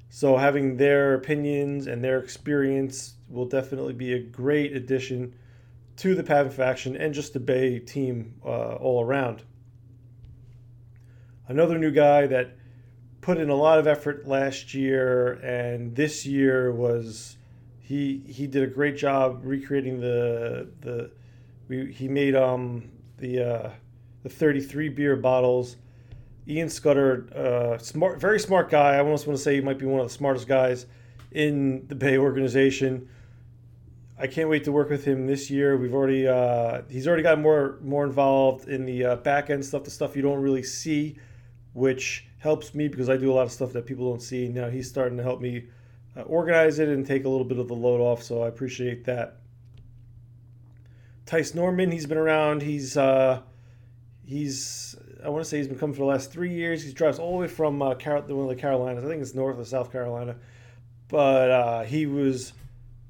So 0.10 0.36
having 0.36 0.78
their 0.78 1.14
opinions 1.14 1.88
and 1.88 2.04
their 2.04 2.20
experience 2.20 3.16
will 3.30 3.46
definitely 3.46 3.94
be 3.94 4.14
a 4.14 4.20
great 4.20 4.76
addition 4.76 5.34
to 5.98 6.16
the 6.16 6.24
PAVN 6.24 6.52
faction 6.52 6.98
and 6.98 7.14
just 7.14 7.34
the 7.34 7.40
BAE 7.40 7.80
team 7.86 8.34
uh, 8.46 8.76
all 8.76 9.04
around. 9.04 9.44
Another 11.48 11.78
new 11.78 11.92
guy 11.92 12.28
that 12.28 12.58
put 13.22 13.38
in 13.38 13.50
a 13.50 13.56
lot 13.56 13.80
of 13.80 13.88
effort 13.88 14.28
last 14.28 14.74
year 14.74 15.34
and 15.44 15.96
this 15.96 16.26
year 16.26 16.72
was 16.72 17.38
he 17.80 18.24
he 18.28 18.48
did 18.48 18.64
a 18.64 18.68
great 18.68 18.98
job 18.98 19.42
recreating 19.44 20.00
the 20.00 20.68
the 20.82 21.12
we, 21.68 21.92
he 21.92 22.08
made 22.08 22.36
um 22.36 22.90
the 23.18 23.40
uh, 23.40 23.70
the 24.24 24.30
33 24.30 24.90
beer 24.90 25.16
bottles. 25.16 25.78
Ian 26.48 26.70
Scudder 26.70 27.28
uh, 27.36 27.78
smart 27.78 28.20
very 28.20 28.40
smart 28.40 28.70
guy. 28.70 28.96
I 28.96 29.00
almost 29.00 29.28
want 29.28 29.38
to 29.38 29.44
say 29.44 29.56
he 29.56 29.62
might 29.62 29.78
be 29.78 29.86
one 29.86 30.02
of 30.02 30.08
the 30.08 30.14
smartest 30.14 30.48
guys 30.48 30.88
in 31.32 31.86
the 31.88 31.96
BAE 31.96 32.18
organization. 32.18 33.08
I 34.18 34.28
can't 34.28 34.50
wait 34.50 34.64
to 34.66 34.72
work 34.72 34.90
with 34.90 35.06
him 35.06 35.28
this 35.28 35.50
year. 35.50 35.78
We've 35.78 35.94
already 35.94 36.28
uh, 36.28 36.82
he's 36.90 37.08
already 37.08 37.24
got 37.24 37.40
more 37.40 37.78
more 37.82 38.04
involved 38.04 38.68
in 38.68 38.86
the 38.86 39.06
uh, 39.06 39.16
back 39.18 39.50
end 39.50 39.64
stuff 39.64 39.84
the 39.84 39.92
stuff 39.92 40.16
you 40.16 40.22
don't 40.22 40.42
really 40.42 40.64
see 40.64 41.18
which 41.74 42.28
helps 42.40 42.74
me 42.74 42.88
because 42.88 43.10
I 43.10 43.18
do 43.18 43.32
a 43.32 43.36
lot 43.36 43.44
of 43.44 43.52
stuff 43.52 43.74
that 43.74 43.86
people 43.86 44.10
don't 44.10 44.22
see. 44.22 44.48
Now 44.48 44.70
he's 44.70 44.90
starting 44.90 45.18
to 45.18 45.24
help 45.24 45.42
me 45.42 45.66
uh, 46.18 46.22
organize 46.22 46.80
it 46.80 46.90
and 46.90 47.06
take 47.06 47.26
a 47.26 47.30
little 47.30 47.46
bit 47.46 47.60
of 47.60 47.68
the 47.68 47.76
load 47.76 48.02
off, 48.02 48.24
so 48.24 48.44
I 48.44 48.48
appreciate 48.48 49.06
that. 49.06 49.38
Tice 51.26 51.54
Norman, 51.54 51.92
he's 51.92 52.06
been 52.06 52.18
around. 52.18 52.62
He's 52.62 52.98
uh, 52.98 53.42
he's 54.26 54.96
I 55.24 55.30
want 55.30 55.44
to 55.44 55.50
say 55.50 55.58
he's 55.58 55.68
been 55.68 55.78
coming 55.78 55.94
for 55.94 56.02
the 56.02 56.06
last 56.06 56.32
three 56.32 56.54
years. 56.54 56.84
He 56.84 56.92
drives 56.92 57.20
all 57.20 57.34
the 57.34 57.38
way 57.38 57.48
from 57.48 57.82
uh, 57.82 57.94
one 57.96 58.18
of 58.18 58.48
the 58.50 58.56
Carolinas. 58.56 59.06
I 59.06 59.08
think 59.08 59.22
it's 59.22 59.36
north 59.36 59.58
of 59.58 59.68
South 59.68 59.92
Carolina, 59.92 60.36
but 61.08 61.52
uh, 61.52 61.84
he 61.84 62.06
was 62.06 62.54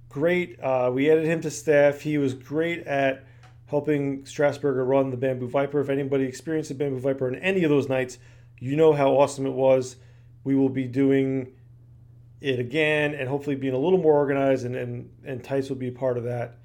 great. 0.10 0.60
Uh, 0.60 0.92
we 0.94 1.10
added 1.10 1.26
him 1.26 1.42
to 1.42 1.50
staff. 1.50 2.02
He 2.02 2.18
was 2.18 2.34
great 2.34 2.86
at 2.86 3.24
helping 3.68 4.24
Strasburger 4.24 4.86
run 4.86 5.10
the 5.10 5.18
Bamboo 5.18 5.48
Viper. 5.48 5.80
If 5.80 5.90
anybody 5.90 6.26
experienced 6.26 6.70
the 6.70 6.76
Bamboo 6.76 7.00
Viper 7.00 7.30
in 7.30 7.36
any 7.36 7.64
of 7.64 7.70
those 7.70 7.88
nights, 7.88 8.18
you 8.62 8.76
know 8.78 8.94
how 8.94 9.12
awesome 9.14 9.46
it 9.46 9.54
was. 9.54 9.98
We 10.46 10.56
will 10.56 10.70
be 10.70 10.88
doing 10.88 11.52
it 12.40 12.60
again 12.60 13.14
and 13.16 13.28
hopefully 13.28 13.56
being 13.56 13.74
a 13.74 13.78
little 13.78 14.00
more 14.00 14.14
organized, 14.14 14.66
and, 14.66 14.76
and, 14.76 15.10
and 15.26 15.44
Tice 15.44 15.68
will 15.68 15.76
be 15.76 15.90
a 15.90 15.92
part 15.92 16.18
of 16.18 16.24
that. 16.24 16.58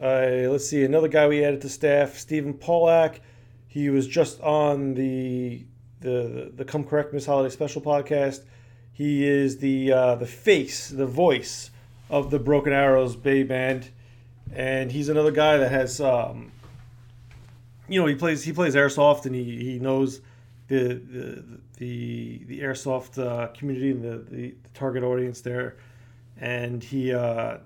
Uh, 0.00 0.48
let's 0.48 0.68
see, 0.68 0.84
another 0.84 1.08
guy 1.08 1.26
we 1.26 1.44
added 1.44 1.60
to 1.62 1.68
staff, 1.68 2.16
Stephen 2.16 2.54
Polak. 2.54 3.18
He 3.66 3.90
was 3.90 4.06
just 4.06 4.40
on 4.40 4.94
the 4.94 5.66
the 6.00 6.52
the 6.54 6.64
Come 6.64 6.84
Correctmas 6.84 7.26
Holiday 7.26 7.52
Special 7.52 7.82
podcast. 7.82 8.44
He 8.92 9.26
is 9.26 9.58
the 9.58 9.92
uh, 9.92 10.14
the 10.14 10.26
face, 10.26 10.88
the 10.88 11.06
voice 11.06 11.70
of 12.08 12.30
the 12.30 12.38
Broken 12.38 12.72
Arrows 12.72 13.16
BAE 13.16 13.42
Band, 13.42 13.90
and 14.54 14.92
he's 14.92 15.08
another 15.08 15.32
guy 15.32 15.56
that 15.56 15.72
has, 15.72 16.00
um, 16.00 16.52
you 17.88 18.00
know, 18.00 18.06
he 18.06 18.14
plays 18.14 18.44
he 18.44 18.52
plays 18.52 18.74
airsoft 18.74 19.26
and 19.26 19.34
he 19.34 19.64
he 19.64 19.78
knows 19.78 20.20
the 20.68 20.94
the 20.94 21.44
the, 21.78 22.44
the 22.46 22.60
airsoft 22.60 23.18
uh, 23.18 23.48
community 23.48 23.90
and 23.90 24.02
the, 24.02 24.18
the, 24.30 24.54
the 24.62 24.68
target 24.74 25.02
audience 25.02 25.40
there, 25.40 25.76
and 26.38 26.82
he 26.82 27.12
uh, 27.12 27.58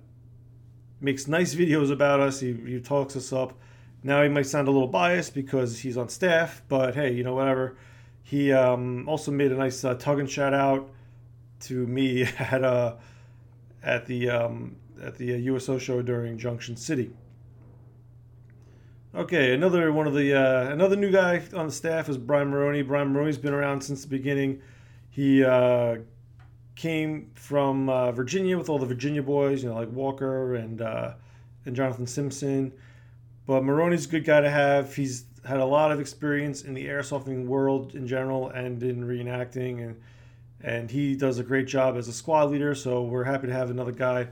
makes 1.01 1.29
nice 1.29 1.55
videos 1.55 1.91
about 1.91 2.21
us. 2.21 2.41
He, 2.41 2.53
he 2.53 2.81
talks 2.81 3.17
us 3.17 3.33
up. 3.33 3.55
Now 4.03 4.23
he 4.23 4.29
might 4.29 4.47
sound 4.47 4.69
a 4.69 4.71
little 4.71 4.89
biased 4.89 5.35
because 5.35 5.79
he's 5.79 5.97
on 5.97 6.09
staff, 6.09 6.63
but 6.69 6.95
hey, 6.95 7.13
you 7.13 7.23
know 7.23 7.35
whatever. 7.35 7.77
He 8.23 8.53
um, 8.53 9.09
also 9.09 9.31
made 9.31 9.53
a 9.53 9.57
nice 9.57 9.85
uh, 9.85 9.95
tug 9.95 10.21
and 10.21 10.31
shout 10.31 10.55
out 10.55 10.91
to 11.61 11.87
me 11.87 12.23
at 12.39 12.65
uh, 12.65 12.97
at 13.83 14.07
the 14.07 14.31
um, 14.31 14.77
at 15.03 15.17
the 15.17 15.27
USO 15.27 15.79
show 15.79 16.03
during 16.03 16.39
Junction 16.39 16.77
City. 16.77 17.11
Okay, 19.13 19.55
another 19.55 19.93
one 19.93 20.07
of 20.07 20.15
the 20.15 20.35
uh, 20.35 20.71
another 20.71 20.95
new 20.95 21.11
guy 21.11 21.43
on 21.53 21.67
the 21.67 21.73
staff 21.73 22.09
is 22.09 22.17
Brian 22.17 22.49
Maroney. 22.49 22.83
Brian 22.83 23.13
Maroney's 23.13 23.39
been 23.39 23.53
around 23.53 23.81
since 23.81 24.03
the 24.03 24.09
beginning. 24.09 24.63
He 25.11 25.43
uh, 25.43 25.97
came 26.77 27.33
from 27.35 27.89
uh, 27.89 28.13
Virginia 28.13 28.57
with 28.57 28.69
all 28.69 28.79
the 28.79 28.87
Virginia 28.87 29.21
boys, 29.21 29.65
you 29.65 29.69
know, 29.69 29.75
like 29.75 29.91
Walker 29.91 30.55
and 30.55 30.81
uh, 30.81 31.15
and 31.67 31.75
Jonathan 31.75 32.07
Simpson. 32.07 32.73
But 33.49 33.65
Maroney's 33.65 34.07
a 34.07 34.09
good 34.09 34.25
guy 34.25 34.43
to 34.43 34.51
have. 34.51 34.95
He's 34.95 35.25
had 35.45 35.59
a 35.59 35.67
lot 35.67 35.91
of 35.91 35.99
experience 35.99 36.63
in 36.63 36.75
the 36.75 36.87
airsofting 36.87 37.47
world 37.47 37.97
in 37.97 38.07
general 38.07 38.51
and 38.51 38.81
in 38.81 39.03
reenacting, 39.03 39.85
and 39.85 40.01
and 40.61 40.89
he 40.89 41.17
does 41.17 41.41
a 41.41 41.43
great 41.43 41.67
job 41.67 41.97
as 41.97 42.07
a 42.07 42.13
squad 42.13 42.53
leader. 42.53 42.77
So 42.77 43.03
we're 43.03 43.25
happy 43.25 43.49
to 43.49 43.53
have 43.53 43.71
another 43.71 43.91
guy 43.91 44.29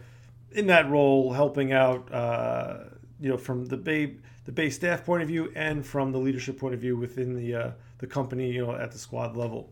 in 0.52 0.68
that 0.68 0.88
role 0.88 1.32
helping 1.32 1.72
out. 1.72 2.12
Uh, 2.14 2.76
you 3.20 3.28
know, 3.28 3.36
from 3.36 3.66
the 3.66 3.76
BAE 3.76 4.14
the 4.48 4.52
base 4.52 4.76
staff 4.76 5.04
point 5.04 5.20
of 5.20 5.28
view 5.28 5.52
and 5.54 5.84
from 5.84 6.10
the 6.10 6.16
leadership 6.16 6.58
point 6.58 6.72
of 6.72 6.80
view 6.80 6.96
within 6.96 7.34
the 7.34 7.54
uh, 7.54 7.70
the 7.98 8.06
company, 8.06 8.50
you 8.50 8.66
know, 8.66 8.74
at 8.74 8.90
the 8.90 8.98
squad 8.98 9.36
level. 9.36 9.68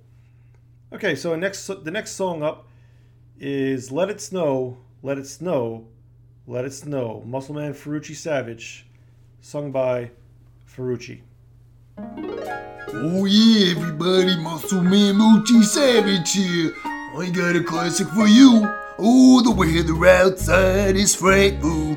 Okay, 0.93 1.15
so 1.15 1.35
next 1.35 1.67
the 1.67 1.91
next 1.91 2.11
song 2.11 2.43
up 2.43 2.69
is 3.41 3.91
"Let 3.91 4.11
It 4.11 4.21
Snow, 4.21 4.77
Let 5.03 5.17
It 5.17 5.27
Snow, 5.27 5.87
Let 6.47 6.67
It 6.67 6.75
Snow." 6.75 7.25
Muscleman 7.27 7.73
Ferrucci 7.73 8.15
Savage, 8.15 8.87
sung 9.41 9.73
by 9.73 10.11
Ferrucci. 10.69 11.23
Oh 11.97 13.25
yeah, 13.25 13.71
everybody, 13.71 14.37
Muscle 14.37 14.83
Man 14.83 15.17
Mochi 15.17 15.63
Savage 15.63 16.33
here. 16.35 16.75
I 16.85 17.31
got 17.31 17.57
a 17.57 17.65
classic 17.65 18.09
for 18.09 18.27
you. 18.27 18.71
Oh, 18.99 19.41
the 19.41 19.53
weather 19.53 20.07
outside 20.07 20.97
is 20.97 21.15
frightful, 21.15 21.97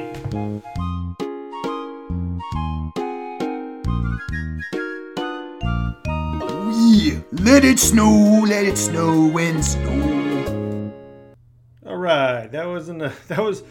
Let 7.31 7.63
it 7.63 7.79
snow, 7.79 8.43
let 8.47 8.65
it 8.65 8.77
snow 8.77 9.37
and 9.37 9.63
snow. 9.63 10.93
All 11.85 11.97
right, 11.97 12.47
that 12.51 12.67
wasn't 12.67 13.01
a, 13.01 13.13
that 13.27 13.39
was 13.39 13.63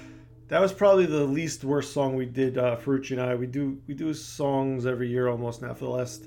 that 0.49 0.61
was 0.61 0.73
probably 0.73 1.07
the 1.07 1.25
least 1.25 1.65
worst 1.65 1.93
song 1.93 2.17
we 2.17 2.27
did. 2.27 2.59
Uh, 2.59 2.77
Ferrucci 2.77 3.13
and 3.13 3.21
I 3.21 3.35
we 3.35 3.47
do 3.47 3.81
we 3.87 3.95
do 3.95 4.13
songs 4.15 4.87
every 4.87 5.09
year 5.09 5.29
almost 5.29 5.63
now 5.63 5.75
for 5.75 5.85
the 5.85 5.91
last 5.91 6.27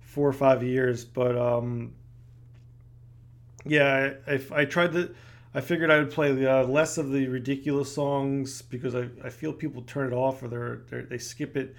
four 0.00 0.28
or 0.28 0.32
five 0.32 0.62
years, 0.62 1.04
but 1.04 1.36
um, 1.36 1.94
yeah, 3.64 4.12
I, 4.26 4.32
I, 4.32 4.40
I 4.52 4.64
tried 4.64 4.92
to. 4.92 5.14
I 5.54 5.62
figured 5.62 5.90
I 5.90 5.98
would 5.98 6.10
play 6.10 6.46
uh, 6.46 6.64
less 6.64 6.98
of 6.98 7.10
the 7.10 7.26
ridiculous 7.26 7.92
songs 7.92 8.60
because 8.60 8.94
I, 8.94 9.08
I 9.24 9.30
feel 9.30 9.52
people 9.52 9.82
turn 9.82 10.12
it 10.12 10.14
off 10.14 10.42
or 10.42 10.48
they're, 10.48 10.82
they're 10.90 11.02
they 11.02 11.18
skip 11.18 11.56
it. 11.56 11.74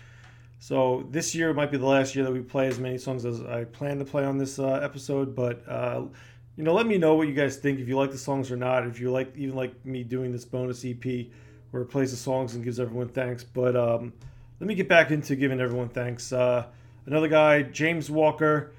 So 0.59 1.07
this 1.09 1.33
year 1.33 1.53
might 1.53 1.71
be 1.71 1.77
the 1.77 1.85
last 1.85 2.15
year 2.15 2.25
that 2.25 2.33
we 2.33 2.41
play 2.41 2.67
as 2.67 2.79
many 2.79 2.97
songs 2.97 3.25
as 3.25 3.41
I 3.41 3.63
plan 3.63 3.97
to 3.99 4.05
play 4.05 4.25
on 4.25 4.37
this 4.37 4.59
uh, 4.59 4.79
episode. 4.83 5.33
But 5.33 5.67
uh, 5.67 6.03
you 6.57 6.63
know, 6.63 6.73
let 6.73 6.85
me 6.85 6.97
know 6.97 7.15
what 7.15 7.29
you 7.29 7.33
guys 7.33 7.55
think 7.55 7.79
if 7.79 7.87
you 7.87 7.97
like 7.97 8.11
the 8.11 8.17
songs 8.17 8.51
or 8.51 8.57
not. 8.57 8.85
If 8.85 8.99
you 8.99 9.09
like 9.09 9.33
even 9.37 9.55
like 9.55 9.85
me 9.85 10.03
doing 10.03 10.33
this 10.33 10.43
bonus 10.43 10.83
EP 10.85 11.27
where 11.71 11.83
it 11.83 11.85
plays 11.87 12.11
the 12.11 12.17
songs 12.17 12.55
and 12.55 12.63
gives 12.63 12.79
everyone 12.79 13.07
thanks. 13.07 13.43
But 13.43 13.77
um, 13.77 14.11
let 14.59 14.67
me 14.67 14.75
get 14.75 14.89
back 14.89 15.11
into 15.11 15.37
giving 15.37 15.61
everyone 15.61 15.89
thanks. 15.89 16.33
Uh, 16.33 16.65
another 17.05 17.29
guy, 17.29 17.61
James 17.63 18.11
Walker. 18.11 18.73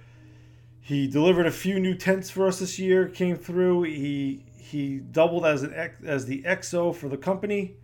He 0.83 1.07
delivered 1.07 1.47
a 1.47 1.51
few 1.51 1.81
new 1.81 1.95
tents 1.95 2.29
for 2.31 2.47
us 2.47 2.59
this 2.59 2.79
year. 2.79 3.09
Came 3.09 3.37
through. 3.37 3.85
He 3.85 4.45
he 4.59 4.99
doubled 4.99 5.47
as 5.47 5.63
an 5.63 5.73
as 6.05 6.27
the 6.27 6.43
XO 6.43 6.95
for 6.95 7.09
the 7.09 7.17
company, 7.17 7.77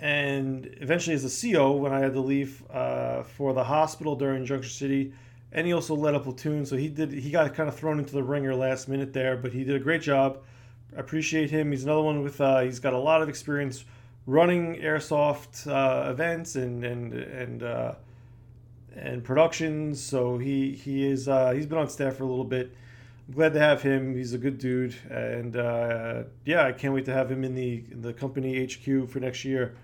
and 0.00 0.68
eventually 0.80 1.14
as 1.14 1.24
a 1.24 1.52
CO 1.52 1.72
when 1.72 1.92
I 1.92 1.98
had 1.98 2.12
to 2.14 2.20
leave 2.20 2.62
uh, 2.70 3.22
for 3.22 3.52
the 3.52 3.64
hospital 3.64 4.14
during 4.14 4.46
Junction 4.46 4.70
City. 4.70 5.12
And 5.50 5.66
he 5.66 5.72
also 5.72 5.94
led 5.94 6.14
a 6.14 6.20
platoon, 6.20 6.66
so 6.66 6.76
he 6.76 6.88
did. 6.88 7.10
He 7.10 7.30
got 7.30 7.52
kind 7.54 7.68
of 7.68 7.74
thrown 7.74 7.98
into 7.98 8.12
the 8.12 8.22
ringer 8.22 8.54
last 8.54 8.86
minute 8.86 9.14
there, 9.14 9.36
but 9.36 9.52
he 9.52 9.64
did 9.64 9.76
a 9.76 9.78
great 9.78 10.02
job. 10.02 10.38
I 10.94 11.00
appreciate 11.00 11.50
him. 11.50 11.70
He's 11.70 11.84
another 11.84 12.02
one 12.02 12.22
with. 12.22 12.38
Uh, 12.40 12.60
he's 12.60 12.80
got 12.80 12.92
a 12.92 12.98
lot 12.98 13.22
of 13.22 13.30
experience 13.30 13.84
running 14.26 14.76
airsoft 14.76 15.66
uh, 15.66 16.10
events 16.10 16.54
and 16.54 16.84
and 16.84 17.14
and 17.14 17.62
uh, 17.62 17.94
and 18.94 19.24
productions. 19.24 20.02
So 20.02 20.36
he 20.36 20.72
he 20.72 21.06
is 21.06 21.28
uh, 21.28 21.52
he's 21.52 21.66
been 21.66 21.78
on 21.78 21.88
staff 21.88 22.16
for 22.16 22.24
a 22.24 22.26
little 22.26 22.44
bit. 22.44 22.76
I'm 23.26 23.34
glad 23.34 23.54
to 23.54 23.60
have 23.60 23.80
him. 23.80 24.14
He's 24.14 24.34
a 24.34 24.38
good 24.38 24.58
dude, 24.58 24.94
and 25.10 25.56
uh, 25.56 26.24
yeah, 26.44 26.66
I 26.66 26.72
can't 26.72 26.92
wait 26.92 27.06
to 27.06 27.12
have 27.14 27.30
him 27.30 27.42
in 27.42 27.54
the 27.54 27.84
in 27.90 28.02
the 28.02 28.12
company 28.12 28.62
HQ 28.64 29.08
for 29.08 29.18
next 29.18 29.46
year. 29.46 29.74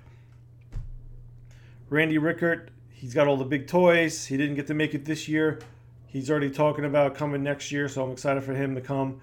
Randy 1.90 2.18
Rickert, 2.18 2.70
he's 2.90 3.14
got 3.14 3.26
all 3.26 3.36
the 3.36 3.44
big 3.44 3.66
toys. 3.66 4.26
He 4.26 4.36
didn't 4.36 4.56
get 4.56 4.66
to 4.68 4.74
make 4.74 4.94
it 4.94 5.04
this 5.04 5.28
year. 5.28 5.60
He's 6.06 6.30
already 6.30 6.50
talking 6.50 6.84
about 6.84 7.14
coming 7.14 7.42
next 7.42 7.72
year, 7.72 7.88
so 7.88 8.04
I'm 8.04 8.12
excited 8.12 8.42
for 8.42 8.54
him 8.54 8.74
to 8.74 8.80
come. 8.80 9.20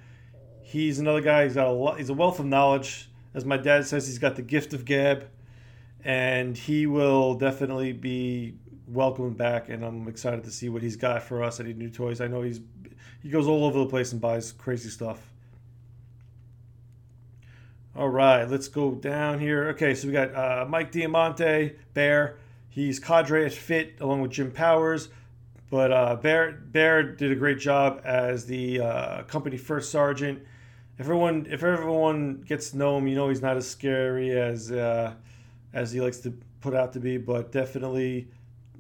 He's 0.62 1.00
another 1.00 1.22
guy. 1.22 1.46
He's 1.46 1.56
got 1.56 1.68
a 1.68 1.72
lot. 1.72 1.98
He's 1.98 2.10
a 2.10 2.14
wealth 2.14 2.40
of 2.40 2.46
knowledge. 2.46 3.10
As 3.34 3.46
my 3.46 3.58
dad 3.58 3.86
says, 3.86 4.08
he's 4.08 4.20
got 4.20 4.36
the 4.36 4.42
gift 4.42 4.74
of 4.74 4.86
gab, 4.86 5.28
and 6.04 6.58
he 6.58 6.88
will 6.88 7.36
definitely 7.36 7.94
be 7.94 8.56
welcomed 8.88 9.38
back. 9.38 9.70
And 9.70 9.84
I'm 9.84 10.08
excited 10.08 10.44
to 10.44 10.52
see 10.52 10.70
what 10.70 10.82
he's 10.82 10.98
got 10.98 11.24
for 11.24 11.44
us 11.44 11.60
Any 11.60 11.74
new 11.74 11.90
toys. 11.90 12.22
I 12.22 12.28
know 12.28 12.42
he's 12.42 12.60
he 13.24 13.30
goes 13.30 13.48
all 13.48 13.66
over 13.66 13.80
the 13.80 13.86
place 13.86 14.12
and 14.12 14.20
buys 14.20 14.52
crazy 14.52 14.90
stuff. 14.90 15.32
All 17.96 18.10
right, 18.10 18.50
let's 18.50 18.68
go 18.68 18.92
down 18.92 19.40
here. 19.40 19.70
Okay, 19.70 19.94
so 19.96 20.08
we 20.08 20.14
got 20.14 20.34
uh, 20.34 20.66
Mike 20.68 20.92
Diamante, 20.92 21.76
Bear. 21.94 22.38
He's 22.72 23.00
cadre 23.00 23.46
at 23.46 23.54
Fit 23.54 23.98
along 24.00 24.22
with 24.22 24.32
Jim 24.32 24.50
Powers. 24.50 25.10
But 25.70 25.92
uh, 25.92 26.16
did 26.16 27.32
a 27.32 27.36
great 27.36 27.60
job 27.60 28.02
as 28.04 28.46
the 28.46 28.82
uh, 28.82 29.24
company 29.24 29.58
first 29.58 29.92
sergeant. 29.92 30.40
If 30.98 31.06
everyone 31.06 31.48
if 31.50 31.64
everyone 31.64 32.42
gets 32.42 32.72
to 32.72 32.78
know 32.78 32.98
him, 32.98 33.08
you 33.08 33.16
know 33.16 33.30
he's 33.30 33.42
not 33.42 33.58
as 33.58 33.70
scary 33.70 34.32
as 34.32 34.72
uh, 34.72 35.14
as 35.74 35.92
he 35.92 36.02
likes 36.02 36.20
to 36.20 36.34
put 36.62 36.74
out 36.74 36.94
to 36.94 37.00
be. 37.00 37.18
But 37.18 37.52
definitely, 37.52 38.28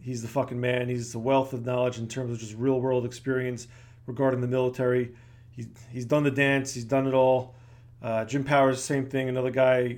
he's 0.01 0.21
the 0.21 0.27
fucking 0.27 0.60
man. 0.60 0.89
He's 0.89 1.15
a 1.15 1.19
wealth 1.19 1.54
of 1.54 1.65
knowledge 1.65 1.97
in 1.97 2.08
terms 2.08 2.32
of 2.32 2.39
just 2.39 2.56
real 2.56 2.80
world 2.80 3.06
experience 3.06 3.67
regarding 4.06 4.41
the 4.41 4.47
military. 4.47 5.13
He's 5.51 5.67
he's 5.91 6.06
done 6.06 6.23
the 6.23 6.32
dance. 6.32 6.73
He's 6.73 6.86
done 6.86 7.08
it 7.08 7.13
all. 7.13 7.56
Uh, 8.01 8.25
Jim 8.25 8.43
Powers, 8.43 8.84
same 8.84 9.06
thing. 9.06 9.30
Another 9.30 9.51
guy. 9.51 9.97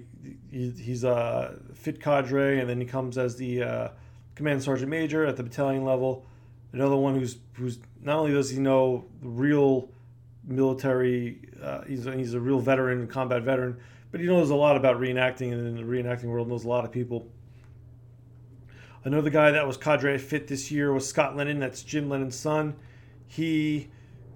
He, 0.52 0.70
he's 0.72 1.04
a 1.04 1.60
fit 1.74 2.02
cadre, 2.02 2.60
and 2.60 2.70
then 2.70 2.80
he 2.80 2.86
comes 2.86 3.18
as 3.18 3.36
the 3.36 3.64
uh, 3.64 3.88
command 4.36 4.64
sergeant 4.64 4.90
major 4.90 5.26
at 5.26 5.36
the 5.36 5.44
battalion 5.44 5.84
level 5.84 6.26
another 6.74 6.96
one 6.96 7.16
who's 7.16 7.38
who's 7.54 7.80
not 8.02 8.18
only 8.18 8.34
does 8.34 8.50
he 8.50 8.60
know 8.60 9.06
the 9.22 9.30
real 9.30 9.90
military, 10.46 11.40
uh, 11.64 11.84
he's 11.84 12.06
a, 12.06 12.14
he's 12.18 12.34
a 12.34 12.40
real 12.40 12.60
veteran, 12.60 13.08
combat 13.08 13.44
veteran, 13.44 13.78
but 14.12 14.20
he 14.20 14.28
knows 14.28 14.50
a 14.50 14.56
lot 14.56 14.76
about 14.76 15.00
reenacting, 15.00 15.54
and 15.54 15.66
in 15.66 15.76
the 15.76 15.84
reenacting 15.84 16.26
world 16.26 16.50
knows 16.50 16.66
a 16.66 16.68
lot 16.68 16.84
of 16.84 16.92
people. 16.92 17.28
Another 19.06 19.30
guy 19.30 19.52
that 19.52 19.66
was 19.66 19.78
cadre 19.78 20.18
fit 20.18 20.48
this 20.48 20.72
year 20.72 20.92
was 20.92 21.08
Scott 21.08 21.36
Lennon. 21.36 21.60
That's 21.60 21.84
Jim 21.84 22.10
Lennon's 22.10 22.38
son. 22.38 22.76
He 23.28 23.90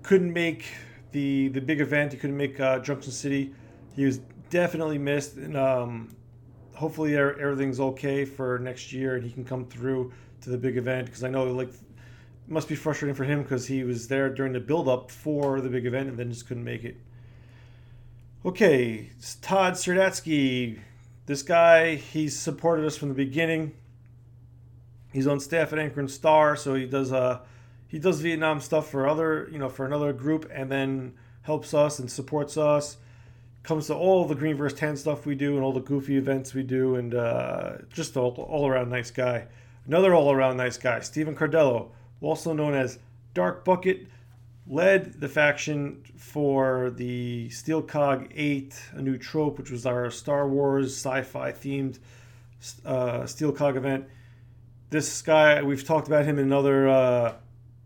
couldn't 0.04 0.32
make 0.32 0.66
the 1.12 1.50
the 1.50 1.62
big 1.62 1.82
event. 1.82 2.14
He 2.14 2.20
couldn't 2.20 2.38
make 2.38 2.60
uh, 2.60 2.80
Junction 2.80 3.12
City. 3.12 3.54
He 3.96 4.06
was 4.06 4.22
definitely 4.50 4.98
missed, 4.98 5.36
and 5.36 5.56
um, 5.58 6.16
hopefully 6.76 7.16
everything's 7.16 7.80
okay 7.80 8.26
for 8.26 8.60
next 8.60 8.94
year, 8.94 9.16
and 9.16 9.24
he 9.24 9.32
can 9.32 9.44
come 9.44 9.66
through 9.66 10.14
to 10.42 10.50
the 10.50 10.58
big 10.58 10.78
event 10.78 11.06
because 11.06 11.24
I 11.24 11.30
know 11.30 11.46
like 11.46 11.70
must 12.48 12.70
be 12.70 12.76
frustrating 12.76 13.16
for 13.16 13.26
him 13.26 13.44
because 13.44 13.68
he 13.68 13.84
was 13.84 14.08
there 14.08 14.30
during 14.30 14.54
the 14.54 14.60
build 14.60 14.88
up 14.88 15.12
for 15.12 15.60
the 15.60 15.70
big 15.70 15.86
event 15.86 16.08
and 16.08 16.18
then 16.18 16.32
just 16.32 16.48
couldn't 16.48 16.64
make 16.64 16.84
it. 16.84 16.98
Okay, 18.46 19.10
Todd 19.42 19.74
Serdatsky. 19.74 20.80
This 21.26 21.44
guy, 21.44 21.96
he's 21.96 22.40
supported 22.40 22.86
us 22.86 22.96
from 22.96 23.10
the 23.10 23.16
beginning. 23.16 23.74
He's 25.12 25.28
on 25.28 25.42
staff 25.42 25.74
at 25.74 25.80
Anchor 25.80 26.00
and 26.00 26.10
Star, 26.10 26.56
so 26.56 26.76
he 26.76 26.86
does 26.86 27.12
uh 27.12 27.40
he 27.88 28.00
does 28.00 28.22
Vietnam 28.22 28.60
stuff 28.60 28.90
for 28.90 29.08
other 29.08 29.50
you 29.52 29.58
know 29.58 29.70
for 29.70 29.86
another 29.86 30.14
group 30.14 30.50
and 30.54 30.72
then 30.72 31.14
helps 31.42 31.74
us 31.74 32.00
and 32.00 32.10
supports 32.10 32.56
us. 32.58 32.98
Comes 33.68 33.88
to 33.88 33.96
all 33.96 34.26
the 34.26 34.34
Green 34.34 34.56
vs. 34.56 34.80
Tan 34.80 34.96
stuff 34.96 35.26
we 35.26 35.36
do 35.36 35.56
and 35.56 35.64
all 35.64 35.74
the 35.74 35.82
goofy 35.82 36.16
events 36.16 36.54
we 36.54 36.64
do 36.64 36.96
and 36.96 37.14
uh, 37.14 37.74
just 37.94 38.16
all, 38.16 38.32
all 38.50 38.66
around 38.66 38.90
nice 38.90 39.12
guy. 39.12 39.46
Another 39.86 40.16
all 40.16 40.32
around 40.32 40.56
nice 40.56 40.78
guy, 40.78 41.02
Stephen 41.02 41.36
Cardello 41.36 41.90
also 42.22 42.54
known 42.54 42.74
as 42.74 42.98
Dark 43.34 43.66
Bucket, 43.66 44.08
led 44.70 45.20
the 45.20 45.28
faction 45.28 46.02
for 46.16 46.92
the 46.92 47.50
Steel 47.50 47.82
Cog 47.82 48.32
8, 48.34 48.82
a 48.94 49.02
new 49.02 49.18
trope, 49.18 49.58
which 49.58 49.70
was 49.70 49.86
our 49.86 50.10
Star 50.12 50.48
Wars 50.48 50.94
sci 50.94 51.22
fi 51.24 51.52
themed 51.52 52.00
uh, 52.86 53.26
Steel 53.26 53.52
Cog 53.52 53.76
event. 53.76 54.06
This 54.92 55.22
guy, 55.22 55.62
we've 55.62 55.84
talked 55.84 56.08
about 56.08 56.24
him 56.24 56.40
in 56.40 56.46
another. 56.46 56.88
uh, 56.88 57.34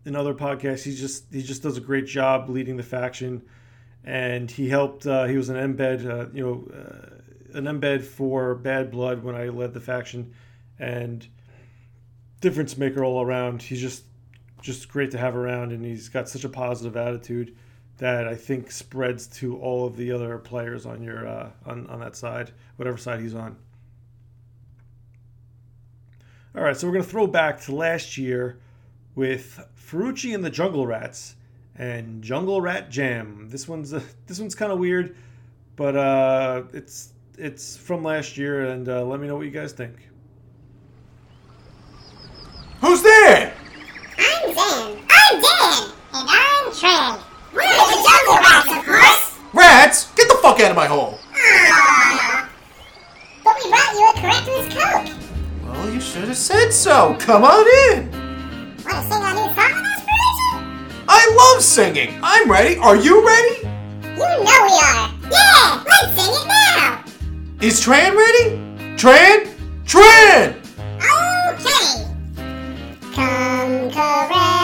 in 0.04 0.16
other 0.16 0.34
podcasts. 0.34 0.82
He 0.82 0.94
just 0.94 1.24
he 1.32 1.42
just 1.42 1.62
does 1.62 1.76
a 1.76 1.80
great 1.80 2.06
job 2.06 2.48
leading 2.48 2.76
the 2.76 2.82
faction, 2.82 3.42
and 4.04 4.50
he 4.50 4.68
helped. 4.68 5.06
Uh, 5.06 5.24
he 5.24 5.36
was 5.36 5.48
an 5.48 5.56
embed, 5.56 6.06
uh, 6.06 6.30
you 6.32 6.44
know, 6.44 6.68
uh, 6.74 7.58
an 7.58 7.64
embed 7.64 8.02
for 8.02 8.54
Bad 8.54 8.90
Blood 8.90 9.22
when 9.22 9.34
I 9.34 9.48
led 9.48 9.74
the 9.74 9.80
faction, 9.80 10.34
and 10.78 11.26
difference 12.40 12.76
maker 12.76 13.04
all 13.04 13.22
around. 13.22 13.62
He's 13.62 13.80
just 13.80 14.04
just 14.60 14.88
great 14.88 15.10
to 15.12 15.18
have 15.18 15.36
around, 15.36 15.72
and 15.72 15.84
he's 15.84 16.08
got 16.08 16.28
such 16.28 16.44
a 16.44 16.48
positive 16.48 16.96
attitude 16.96 17.56
that 17.98 18.26
I 18.26 18.34
think 18.34 18.70
spreads 18.70 19.26
to 19.38 19.58
all 19.58 19.86
of 19.86 19.96
the 19.96 20.12
other 20.12 20.38
players 20.38 20.86
on 20.86 21.02
your 21.02 21.26
uh, 21.26 21.50
on 21.64 21.86
on 21.88 22.00
that 22.00 22.16
side, 22.16 22.52
whatever 22.76 22.96
side 22.96 23.20
he's 23.20 23.34
on. 23.34 23.56
All 26.54 26.62
right, 26.62 26.76
so 26.76 26.86
we're 26.86 26.94
gonna 26.94 27.04
throw 27.04 27.26
back 27.26 27.60
to 27.62 27.74
last 27.74 28.18
year 28.18 28.58
with 29.14 29.60
Ferrucci 29.76 30.34
and 30.34 30.44
the 30.44 30.50
Jungle 30.50 30.86
Rats 30.86 31.36
and 31.76 32.22
Jungle 32.22 32.60
Rat 32.60 32.90
Jam. 32.90 33.48
This 33.48 33.66
one's 33.68 33.92
uh, 33.92 34.02
this 34.26 34.38
one's 34.38 34.54
kind 34.54 34.72
of 34.72 34.78
weird, 34.78 35.16
but 35.76 35.96
uh, 35.96 36.62
it's 36.72 37.12
it's 37.38 37.76
from 37.76 38.02
last 38.02 38.36
year, 38.36 38.66
and 38.66 38.88
uh, 38.88 39.04
let 39.04 39.20
me 39.20 39.26
know 39.26 39.36
what 39.36 39.46
you 39.46 39.50
guys 39.50 39.72
think. 39.72 39.96
Who's 42.80 43.02
there? 43.02 43.54
I'm 44.18 44.54
Dan. 44.54 44.98
I'm 45.10 45.40
Dan. 45.40 45.92
And 46.14 46.28
I'm 46.28 46.72
Trey. 46.72 47.22
We're 47.54 47.62
the 47.62 48.08
Jungle 48.08 48.36
Rats, 48.36 48.68
of 48.68 48.84
course. 48.84 49.38
Rats? 49.54 50.12
Get 50.14 50.28
the 50.28 50.38
fuck 50.42 50.58
out 50.60 50.70
of 50.70 50.76
my 50.76 50.86
hole. 50.86 51.18
But 53.44 53.56
we 53.62 53.70
brought 53.70 53.92
you 53.94 54.08
a 54.08 54.14
Correctmas 54.20 54.74
Coke. 54.74 55.16
Well, 55.64 55.90
you 55.92 56.00
should 56.00 56.24
have 56.24 56.36
said 56.36 56.70
so. 56.72 57.16
Come 57.20 57.44
on 57.44 57.66
in. 57.92 58.21
Love 61.52 61.62
singing. 61.62 62.18
I'm 62.22 62.50
ready. 62.50 62.78
Are 62.78 62.96
you 62.96 63.26
ready? 63.26 63.56
You 63.60 64.16
know 64.16 64.36
we 64.40 64.80
are. 64.88 65.12
Yeah, 65.30 65.84
let's 65.86 66.22
sing 66.22 66.32
it 66.32 66.46
now. 66.48 67.04
Is 67.60 67.78
Tran 67.78 68.16
ready? 68.16 68.56
Tran? 68.96 69.52
Tran! 69.84 70.56
Okay. 71.52 72.06
Come 73.14 73.90
Correctmas 73.90 74.61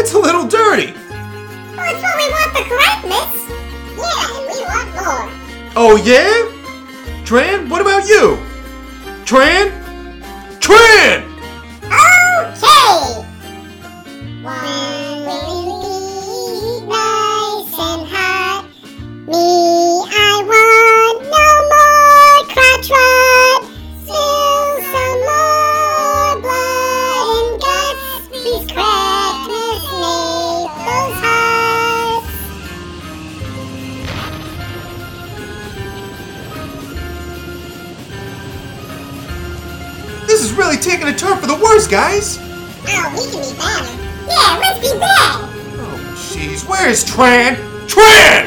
that's 0.00 0.14
a 0.14 0.18
little 0.18 0.46
dirty. 0.46 0.94
Well, 1.76 1.92
it's 1.92 2.02
what 2.02 2.16
we 2.16 2.26
want 2.32 2.54
the 2.56 2.64
Correctmas. 2.70 3.36
Yeah, 3.98 4.32
and 4.32 4.46
we 4.48 4.58
want 4.64 4.88
more. 4.96 5.28
Oh, 5.76 6.00
yeah? 6.02 6.32
Tran, 7.26 7.68
what 7.68 7.82
about 7.82 8.08
you? 8.08 8.38
Tran? 9.26 9.70
Tran! 10.58 11.29
Guys. 41.90 42.38
Oh, 42.38 43.10
we 43.16 43.24
can 43.32 43.42
be 43.42 43.58
better. 43.58 43.90
Yeah, 44.28 44.58
let's 44.62 44.78
be 44.78 44.96
bad. 44.96 45.42
Oh, 45.74 45.98
jeez, 46.14 46.68
where's 46.68 47.04
Tran? 47.04 47.56
Tran! 47.88 48.39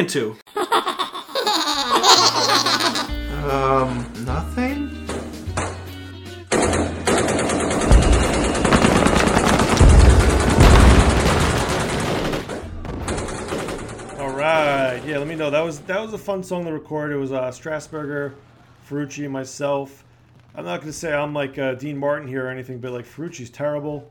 Talking 0.00 0.06
to? 0.06 0.36
Um, 3.50 4.06
nothing? 4.24 4.90
All 14.18 14.30
right, 14.30 15.02
yeah. 15.04 15.18
Let 15.18 15.26
me 15.26 15.34
know. 15.34 15.50
That 15.50 15.60
was 15.64 15.80
that 15.80 16.00
was 16.00 16.12
a 16.12 16.18
fun 16.18 16.42
song 16.42 16.64
to 16.64 16.72
record. 16.72 17.12
It 17.12 17.16
was 17.16 17.32
uh, 17.32 17.50
Strasburger, 17.50 18.34
Ferrucci, 18.88 19.24
and 19.24 19.32
myself. 19.32 20.04
I'm 20.54 20.64
not 20.64 20.80
gonna 20.80 20.92
say 20.92 21.12
I'm 21.12 21.34
like 21.34 21.58
uh, 21.58 21.74
Dean 21.74 21.98
Martin 21.98 22.28
here 22.28 22.46
or 22.46 22.50
anything, 22.50 22.78
but 22.78 22.92
like 22.92 23.06
Ferrucci's 23.06 23.50
terrible. 23.50 24.10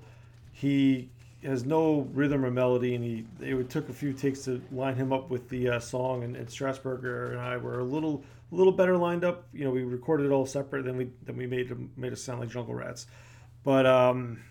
He 0.51 1.09
has 1.43 1.65
no 1.65 2.07
rhythm 2.13 2.43
or 2.43 2.51
melody, 2.51 2.95
and 2.95 3.03
he 3.03 3.25
it 3.39 3.69
took 3.69 3.89
a 3.89 3.93
few 3.93 4.13
takes 4.13 4.41
to 4.41 4.61
line 4.71 4.95
him 4.95 5.13
up 5.13 5.29
with 5.29 5.47
the 5.49 5.69
uh, 5.69 5.79
song. 5.79 6.23
And, 6.23 6.35
and 6.35 6.47
Strasburger 6.47 7.31
and 7.31 7.39
I 7.39 7.57
were 7.57 7.79
a 7.79 7.83
little 7.83 8.23
a 8.51 8.55
little 8.55 8.73
better 8.73 8.97
lined 8.97 9.23
up. 9.23 9.47
You 9.53 9.63
know, 9.63 9.71
we 9.71 9.83
recorded 9.83 10.25
it 10.25 10.31
all 10.31 10.45
separate, 10.45 10.83
then 10.85 10.97
we 10.97 11.09
then 11.23 11.37
we 11.37 11.47
made 11.47 11.71
made 11.97 12.13
us 12.13 12.21
sound 12.21 12.39
like 12.39 12.49
Jungle 12.49 12.73
Rats. 12.73 13.07
But 13.63 13.85
um, 13.85 14.41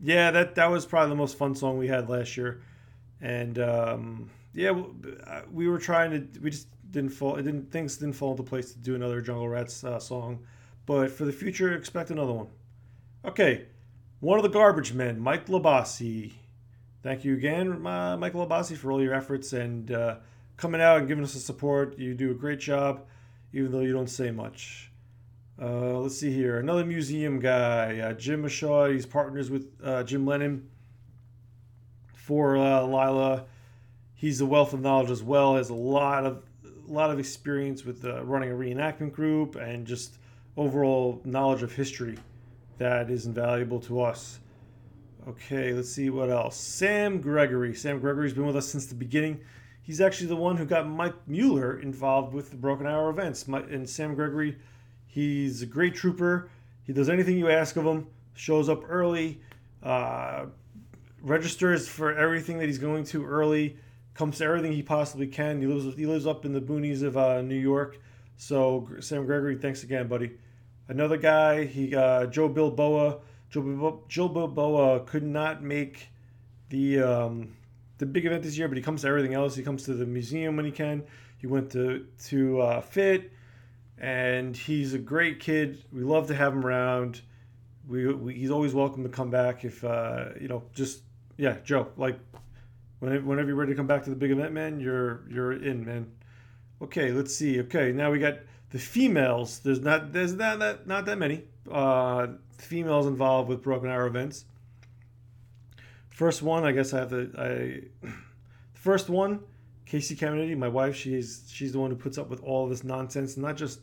yeah, 0.00 0.30
that 0.30 0.54
that 0.56 0.70
was 0.70 0.86
probably 0.86 1.10
the 1.10 1.16
most 1.16 1.38
fun 1.38 1.54
song 1.54 1.78
we 1.78 1.88
had 1.88 2.08
last 2.08 2.36
year, 2.36 2.62
and 3.20 3.58
um, 3.58 4.30
yeah, 4.52 4.70
uh, 5.26 5.42
we 5.50 5.68
were 5.68 5.78
trying 5.78 6.10
to 6.10 6.40
we 6.40 6.50
just 6.50 6.68
didn't 6.90 7.10
fall. 7.10 7.36
It 7.36 7.42
didn't 7.42 7.70
things 7.70 7.96
didn't 7.96 8.14
fall 8.14 8.32
into 8.32 8.42
place 8.42 8.72
to 8.72 8.78
do 8.78 8.94
another 8.94 9.20
Jungle 9.20 9.48
Rats 9.48 9.82
uh, 9.82 9.98
song, 9.98 10.40
but 10.84 11.10
for 11.10 11.24
the 11.24 11.32
future, 11.32 11.74
expect 11.74 12.10
another 12.10 12.32
one. 12.32 12.48
Okay, 13.24 13.66
one 14.24 14.38
of 14.38 14.42
the 14.42 14.48
garbage 14.48 14.94
men, 14.94 15.20
Mike 15.20 15.48
Labasi. 15.48 16.32
Thank 17.02 17.26
you 17.26 17.34
again, 17.34 17.86
uh, 17.86 18.16
Mike 18.16 18.32
Labasi, 18.32 18.74
for 18.74 18.90
all 18.90 19.02
your 19.02 19.12
efforts 19.12 19.52
and 19.52 19.92
uh, 19.92 20.16
coming 20.56 20.80
out 20.80 20.96
and 20.96 21.06
giving 21.06 21.22
us 21.22 21.34
the 21.34 21.40
support. 21.40 21.98
You 21.98 22.14
do 22.14 22.30
a 22.30 22.34
great 22.34 22.58
job, 22.58 23.02
even 23.52 23.70
though 23.70 23.80
you 23.80 23.92
don't 23.92 24.08
say 24.08 24.30
much. 24.30 24.90
Uh, 25.60 25.98
let's 25.98 26.16
see 26.16 26.32
here. 26.32 26.58
Another 26.58 26.86
museum 26.86 27.38
guy, 27.38 27.98
uh, 27.98 28.14
Jim 28.14 28.42
Mashaw. 28.42 28.90
He's 28.90 29.04
partners 29.04 29.50
with 29.50 29.66
uh, 29.84 30.02
Jim 30.04 30.24
Lennon 30.24 30.70
for 32.14 32.56
uh, 32.56 32.80
LILA. 32.80 33.44
He's 34.14 34.40
a 34.40 34.46
wealth 34.46 34.72
of 34.72 34.80
knowledge 34.80 35.10
as 35.10 35.22
well. 35.22 35.56
Has 35.56 35.68
a 35.68 35.74
lot 35.74 36.24
of 36.24 36.42
a 36.64 36.90
lot 36.90 37.10
of 37.10 37.18
experience 37.18 37.84
with 37.84 38.02
running 38.04 38.50
a 38.50 38.54
reenactment 38.54 39.12
group 39.12 39.56
and 39.56 39.86
just 39.86 40.16
overall 40.56 41.20
knowledge 41.26 41.62
of 41.62 41.74
history 41.74 42.16
that 42.78 43.10
is 43.10 43.26
invaluable 43.26 43.80
to 43.80 44.02
us. 44.02 44.40
Okay, 45.26 45.72
let's 45.72 45.90
see 45.90 46.10
what 46.10 46.28
else. 46.28 46.56
Sam 46.56 47.20
Gregory. 47.20 47.74
Sam 47.74 47.98
Gregory's 47.98 48.34
been 48.34 48.46
with 48.46 48.56
us 48.56 48.68
since 48.68 48.86
the 48.86 48.94
beginning. 48.94 49.40
He's 49.82 50.00
actually 50.00 50.26
the 50.26 50.36
one 50.36 50.56
who 50.56 50.64
got 50.64 50.88
Mike 50.88 51.14
Mueller 51.26 51.80
involved 51.80 52.34
with 52.34 52.50
the 52.50 52.56
Broken 52.56 52.86
Arrow 52.86 53.10
events. 53.10 53.46
And 53.46 53.88
Sam 53.88 54.14
Gregory, 54.14 54.58
he's 55.06 55.62
a 55.62 55.66
great 55.66 55.94
trooper. 55.94 56.50
He 56.84 56.92
does 56.92 57.08
anything 57.08 57.38
you 57.38 57.50
ask 57.50 57.76
of 57.76 57.84
him. 57.84 58.06
Shows 58.34 58.68
up 58.68 58.82
early. 58.88 59.40
Uh, 59.82 60.46
registers 61.22 61.88
for 61.88 62.14
everything 62.16 62.58
that 62.58 62.66
he's 62.66 62.78
going 62.78 63.04
to 63.04 63.24
early. 63.24 63.78
Comes 64.14 64.38
to 64.38 64.44
everything 64.44 64.72
he 64.72 64.82
possibly 64.82 65.26
can. 65.26 65.60
He 65.60 65.66
lives 65.66 65.96
he 65.96 66.06
lives 66.06 66.26
up 66.26 66.44
in 66.44 66.52
the 66.52 66.60
boonies 66.60 67.02
of 67.02 67.16
uh, 67.16 67.42
New 67.42 67.58
York. 67.58 67.98
So 68.36 68.88
Sam 69.00 69.26
Gregory, 69.26 69.56
thanks 69.56 69.82
again, 69.82 70.06
buddy. 70.06 70.32
Another 70.88 71.16
guy, 71.16 71.64
he 71.64 71.94
uh, 71.94 72.26
Joe 72.26 72.48
Bilboa. 72.48 73.20
Joe, 73.50 73.62
Bilbo- 73.62 74.02
Joe 74.08 74.28
Bilboa 74.28 75.06
could 75.06 75.22
not 75.22 75.62
make 75.62 76.08
the 76.68 77.00
um, 77.00 77.56
the 77.98 78.06
big 78.06 78.26
event 78.26 78.42
this 78.42 78.58
year, 78.58 78.68
but 78.68 78.76
he 78.76 78.82
comes 78.82 79.02
to 79.02 79.08
everything 79.08 79.34
else. 79.34 79.54
He 79.54 79.62
comes 79.62 79.84
to 79.84 79.94
the 79.94 80.06
museum 80.06 80.56
when 80.56 80.64
he 80.64 80.72
can. 80.72 81.04
He 81.38 81.46
went 81.46 81.70
to 81.72 82.06
to 82.26 82.60
uh, 82.60 82.80
Fit, 82.80 83.32
and 83.98 84.56
he's 84.56 84.92
a 84.94 84.98
great 84.98 85.40
kid. 85.40 85.84
We 85.92 86.02
love 86.02 86.26
to 86.28 86.34
have 86.34 86.52
him 86.52 86.64
around. 86.64 87.22
We, 87.88 88.12
we 88.12 88.34
he's 88.34 88.50
always 88.50 88.74
welcome 88.74 89.02
to 89.04 89.08
come 89.08 89.30
back 89.30 89.64
if 89.64 89.84
uh, 89.84 90.30
you 90.40 90.48
know. 90.48 90.64
Just 90.74 91.02
yeah, 91.36 91.56
Joe. 91.64 91.88
Like 91.96 92.18
whenever, 92.98 93.24
whenever 93.24 93.48
you're 93.48 93.56
ready 93.56 93.72
to 93.72 93.76
come 93.76 93.86
back 93.86 94.04
to 94.04 94.10
the 94.10 94.16
big 94.16 94.30
event, 94.30 94.52
man, 94.52 94.80
you're 94.80 95.22
you're 95.30 95.52
in, 95.52 95.84
man. 95.84 96.10
Okay, 96.82 97.12
let's 97.12 97.34
see. 97.34 97.60
Okay, 97.60 97.92
now 97.92 98.10
we 98.10 98.18
got 98.18 98.38
the 98.74 98.80
females. 98.80 99.60
There's 99.60 99.80
not 99.80 100.12
there's 100.12 100.34
not 100.34 100.58
that 100.58 100.84
not 100.84 101.06
that 101.06 101.16
many 101.16 101.44
uh, 101.70 102.26
females 102.58 103.06
involved 103.06 103.48
with 103.48 103.62
Broken 103.62 103.88
Arrow 103.88 104.08
events. 104.08 104.46
First 106.10 106.42
one, 106.42 106.64
I 106.64 106.72
guess 106.72 106.92
I 106.92 106.98
have 106.98 107.10
to. 107.10 107.30
I 107.38 107.46
the 108.02 108.10
first 108.74 109.08
one, 109.08 109.38
Casey 109.86 110.16
Kennedy, 110.16 110.56
my 110.56 110.66
wife. 110.66 110.96
She's 110.96 111.44
she's 111.48 111.70
the 111.70 111.78
one 111.78 111.90
who 111.90 111.96
puts 111.96 112.18
up 112.18 112.28
with 112.28 112.42
all 112.42 112.68
this 112.68 112.82
nonsense, 112.82 113.36
not 113.36 113.56
just. 113.56 113.78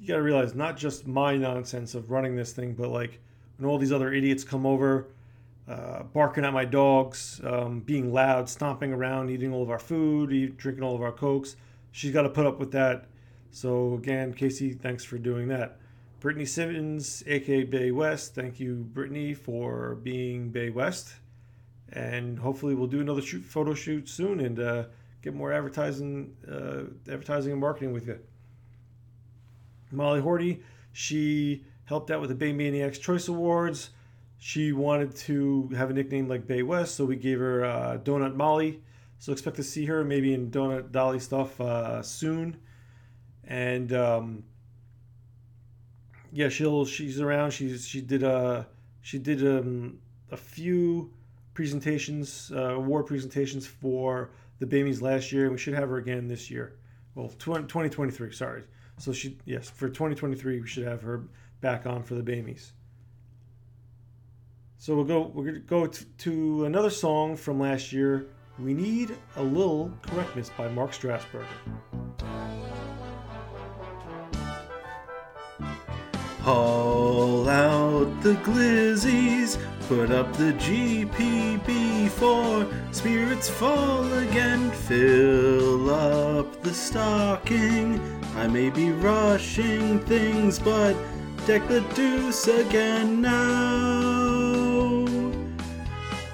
You 0.00 0.08
got 0.08 0.16
to 0.16 0.22
realize, 0.22 0.54
not 0.54 0.78
just 0.78 1.06
my 1.06 1.36
nonsense 1.36 1.94
of 1.94 2.10
running 2.10 2.34
this 2.34 2.52
thing, 2.52 2.72
but 2.72 2.88
like 2.88 3.20
when 3.58 3.68
all 3.68 3.76
these 3.76 3.92
other 3.92 4.10
idiots 4.10 4.42
come 4.42 4.64
over, 4.64 5.08
uh, 5.68 6.04
barking 6.04 6.46
at 6.46 6.54
my 6.54 6.64
dogs, 6.64 7.42
um, 7.44 7.80
being 7.80 8.10
loud, 8.10 8.48
stomping 8.48 8.92
around, 8.92 9.28
eating 9.28 9.52
all 9.52 9.62
of 9.62 9.70
our 9.70 9.78
food, 9.78 10.32
eat, 10.32 10.56
drinking 10.56 10.84
all 10.84 10.94
of 10.94 11.02
our 11.02 11.12
cokes. 11.12 11.56
She's 11.90 12.12
got 12.12 12.22
to 12.22 12.30
put 12.30 12.46
up 12.46 12.58
with 12.58 12.70
that. 12.72 13.06
So 13.50 13.94
again, 13.94 14.34
Casey, 14.34 14.72
thanks 14.72 15.04
for 15.04 15.18
doing 15.18 15.48
that. 15.48 15.78
Brittany 16.20 16.46
Simmons, 16.46 17.22
aka 17.26 17.62
BAE 17.64 17.92
West, 17.92 18.34
thank 18.34 18.58
you, 18.58 18.74
Brittany, 18.92 19.34
for 19.34 19.94
being 20.02 20.50
BAE 20.50 20.70
West, 20.70 21.14
and 21.92 22.38
hopefully 22.38 22.74
we'll 22.74 22.88
do 22.88 23.00
another 23.00 23.22
shoot 23.22 23.44
photo 23.44 23.72
shoot 23.72 24.08
soon 24.08 24.40
and 24.40 24.58
uh, 24.58 24.84
get 25.22 25.34
more 25.34 25.52
advertising, 25.52 26.34
uh, 26.50 26.90
advertising 27.10 27.52
and 27.52 27.60
marketing 27.60 27.92
with 27.92 28.06
you. 28.06 28.18
Molly 29.92 30.20
Horty, 30.20 30.60
she 30.92 31.64
helped 31.84 32.10
out 32.10 32.20
with 32.20 32.30
the 32.30 32.34
BAE 32.34 32.52
Maniacs 32.52 32.98
Choice 32.98 33.28
Awards. 33.28 33.90
She 34.38 34.72
wanted 34.72 35.14
to 35.16 35.68
have 35.76 35.90
a 35.90 35.92
nickname 35.92 36.28
like 36.28 36.46
BAE 36.46 36.62
West, 36.62 36.96
so 36.96 37.04
we 37.04 37.16
gave 37.16 37.38
her 37.38 37.64
uh, 37.64 37.98
Donut 37.98 38.34
Molly. 38.34 38.82
So 39.20 39.32
expect 39.32 39.56
to 39.56 39.64
see 39.64 39.86
her 39.86 40.04
maybe 40.04 40.34
in 40.34 40.50
Donut 40.50 40.90
Dolly 40.90 41.20
stuff 41.20 41.60
uh, 41.60 42.02
soon. 42.02 42.56
And 43.48 43.92
um, 43.94 44.44
yeah, 46.30 46.50
she'll 46.50 46.84
she's 46.84 47.20
around. 47.20 47.50
She's 47.50 47.88
she 47.88 48.00
did 48.00 48.22
a 48.22 48.68
she 49.00 49.18
did 49.18 49.44
um, 49.44 49.98
a 50.30 50.36
few 50.36 51.10
presentations, 51.54 52.52
uh, 52.54 52.74
award 52.74 53.06
presentations 53.06 53.66
for 53.66 54.30
the 54.58 54.66
Bamies 54.66 55.00
last 55.00 55.32
year, 55.32 55.44
and 55.44 55.52
we 55.52 55.58
should 55.58 55.74
have 55.74 55.88
her 55.88 55.96
again 55.96 56.28
this 56.28 56.50
year. 56.50 56.76
Well, 57.14 57.32
20, 57.38 57.64
2023, 57.64 58.32
sorry. 58.32 58.64
So 58.98 59.12
she 59.12 59.38
yes 59.44 59.70
for 59.70 59.88
2023 59.88 60.60
we 60.60 60.66
should 60.66 60.86
have 60.86 61.00
her 61.02 61.24
back 61.60 61.86
on 61.86 62.02
for 62.02 62.14
the 62.14 62.22
Bamies. 62.22 62.72
So 64.76 64.94
we'll 64.94 65.04
go. 65.04 65.32
We're 65.34 65.46
gonna 65.46 65.58
go 65.60 65.86
t- 65.86 66.04
to 66.18 66.66
another 66.66 66.90
song 66.90 67.36
from 67.36 67.58
last 67.58 67.92
year. 67.92 68.26
We 68.58 68.74
need 68.74 69.16
a 69.36 69.42
little 69.42 69.92
Correctmas 70.02 70.50
by 70.56 70.68
Mark 70.68 70.92
Strasburger. 70.92 71.46
Haul 76.48 77.46
out 77.46 78.22
the 78.22 78.32
glizzies, 78.36 79.58
put 79.86 80.10
up 80.10 80.32
the 80.38 80.54
GPB 80.54 82.08
for 82.08 82.66
spirits 82.90 83.50
fall 83.50 84.10
again. 84.14 84.70
Fill 84.70 85.90
up 85.90 86.62
the 86.62 86.72
stocking. 86.72 88.00
I 88.34 88.46
may 88.46 88.70
be 88.70 88.92
rushing 88.92 90.00
things, 90.06 90.58
but 90.58 90.96
deck 91.46 91.68
the 91.68 91.82
deuce 91.94 92.48
again 92.48 93.20
now. 93.20 95.04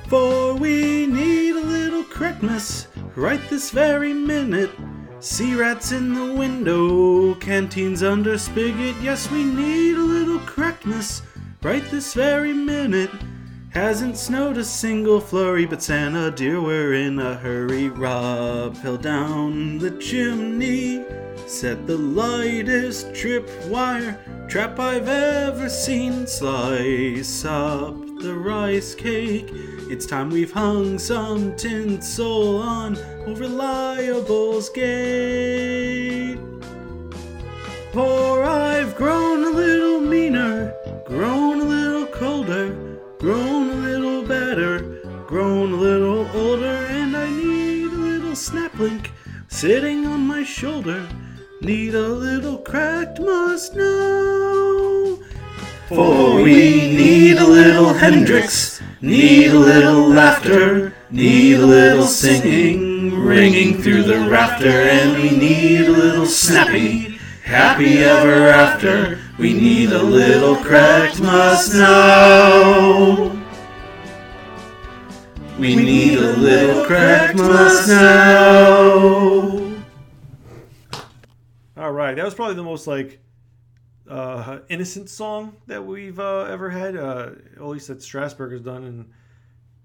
For 0.06 0.54
we 0.54 1.08
need 1.08 1.56
a 1.56 1.66
little 1.76 2.04
Christmas 2.04 2.86
right 3.16 3.40
this 3.50 3.72
very 3.72 4.12
minute. 4.12 4.70
Sea 5.24 5.54
rats 5.54 5.90
in 5.90 6.12
the 6.12 6.34
window, 6.34 7.34
canteens 7.36 8.02
under 8.02 8.36
spigot. 8.36 8.94
Yes, 9.00 9.30
we 9.30 9.42
need 9.42 9.96
a 9.96 10.00
little 10.00 10.38
Correctmas 10.40 11.22
right 11.62 11.82
this 11.90 12.12
very 12.12 12.52
minute. 12.52 13.10
Hasn't 13.70 14.18
snowed 14.18 14.58
a 14.58 14.64
single 14.64 15.20
flurry, 15.20 15.64
but 15.64 15.82
Santa 15.82 16.30
dear, 16.30 16.60
we're 16.60 16.92
in 16.92 17.18
a 17.18 17.36
hurry. 17.36 17.88
Rob 17.88 18.76
fell 18.76 18.98
down 18.98 19.78
the 19.78 19.92
chimney, 19.92 21.02
set 21.46 21.86
the 21.86 21.96
lightest 21.96 23.06
tripwire 23.12 24.18
trap 24.46 24.78
I've 24.78 25.08
ever 25.08 25.70
seen. 25.70 26.26
Slice 26.26 27.46
up 27.46 27.96
the 28.20 28.34
rice 28.34 28.94
cake. 28.94 29.50
It's 29.86 30.06
time 30.06 30.30
we've 30.30 30.50
hung 30.50 30.98
some 30.98 31.54
tinsel 31.56 32.56
on 32.56 32.96
Reliable's 33.26 34.70
gate. 34.70 36.38
For 37.92 38.42
I've 38.42 38.96
grown 38.96 39.44
a 39.44 39.50
little 39.50 40.00
meaner, 40.00 40.74
grown 41.06 41.60
a 41.60 41.64
little 41.64 42.06
colder, 42.06 42.74
grown 43.18 43.70
a 43.70 43.74
little 43.74 44.26
better, 44.26 44.78
grown 45.26 45.72
a 45.72 45.76
little 45.76 46.26
older, 46.34 46.86
and 46.88 47.14
I 47.14 47.28
need 47.28 47.92
a 47.92 47.96
little 47.96 48.34
snap 48.34 48.78
link 48.78 49.12
sitting 49.48 50.06
on 50.06 50.26
my 50.26 50.44
shoulder. 50.44 51.06
Need 51.60 51.94
a 51.94 52.08
little 52.08 52.56
cracked 52.58 53.20
must 53.20 53.76
know. 53.76 54.63
For 55.94 56.42
we 56.42 56.88
need 56.88 57.38
a 57.38 57.46
little 57.46 57.92
Hendrix, 57.92 58.82
need 59.00 59.52
a 59.52 59.58
little 59.58 60.08
laughter, 60.08 60.92
need 61.08 61.60
a 61.60 61.66
little 61.66 62.06
singing, 62.06 63.14
ringing 63.14 63.80
through 63.80 64.02
the 64.02 64.28
rafter, 64.28 64.68
and 64.68 65.16
we 65.16 65.30
need 65.30 65.82
a 65.82 65.92
little 65.92 66.26
snappy, 66.26 67.20
happy 67.44 67.98
ever 67.98 68.48
after. 68.48 69.20
We 69.38 69.52
need 69.52 69.92
a 69.92 70.02
little 70.02 70.56
cracked 70.56 71.20
know. 71.20 73.40
We 75.60 75.76
need 75.76 76.18
a 76.18 76.32
little 76.32 76.84
cracked 76.86 77.36
know. 77.36 78.64
All 81.76 81.92
right, 81.92 82.16
that 82.16 82.24
was 82.24 82.34
probably 82.34 82.56
the 82.56 82.64
most 82.64 82.88
like 82.88 83.20
uh, 84.08 84.58
innocent 84.68 85.08
song 85.08 85.56
that 85.66 85.84
we've 85.84 86.18
uh, 86.18 86.42
ever 86.42 86.70
had, 86.70 86.96
uh, 86.96 87.30
at 87.56 87.64
least 87.64 87.88
that 87.88 88.02
Strasburg 88.02 88.52
has 88.52 88.60
done, 88.60 88.84
and 88.84 89.10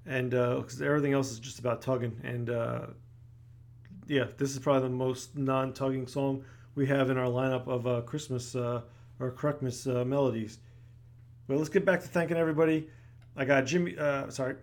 and 0.06 0.32
because 0.32 0.82
everything 0.82 1.14
else 1.14 1.32
is 1.32 1.40
just 1.40 1.60
about 1.60 1.82
tugging. 1.82 2.20
And 2.24 2.50
uh, 2.50 2.88
yeah, 4.10 4.26
this 4.38 4.52
is 4.52 4.60
probably 4.60 4.90
the 4.90 4.96
most 4.96 5.38
non-tugging 5.38 6.08
song 6.08 6.44
we 6.76 6.88
have 6.88 7.10
in 7.10 7.18
our 7.18 7.28
lineup 7.28 7.68
of 7.68 7.86
uh, 7.86 8.02
Christmas 8.02 8.56
uh, 8.56 8.82
or 9.20 9.32
Christmas 9.32 9.86
uh, 9.86 10.04
melodies. 10.04 10.60
But 11.48 11.58
let's 11.58 11.70
get 11.70 11.86
back 11.86 12.02
to 12.02 12.08
thanking 12.08 12.38
everybody. 12.38 12.90
I 13.38 13.46
got 13.46 13.66
Jimmy, 13.66 13.98
uh, 13.98 14.30
sorry, 14.30 14.56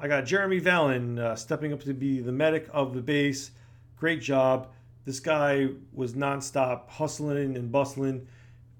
I 0.00 0.08
got 0.08 0.24
Jeremy 0.24 0.58
Vallon 0.58 1.18
uh, 1.18 1.36
stepping 1.36 1.72
up 1.72 1.82
to 1.82 1.92
be 1.92 2.20
the 2.20 2.32
medic 2.32 2.68
of 2.72 2.94
the 2.94 3.02
base. 3.02 3.50
great 3.96 4.20
job. 4.20 4.68
This 5.04 5.20
guy 5.20 5.68
was 5.92 6.14
nonstop 6.14 6.88
hustling 6.88 7.56
and 7.56 7.70
bustling, 7.70 8.26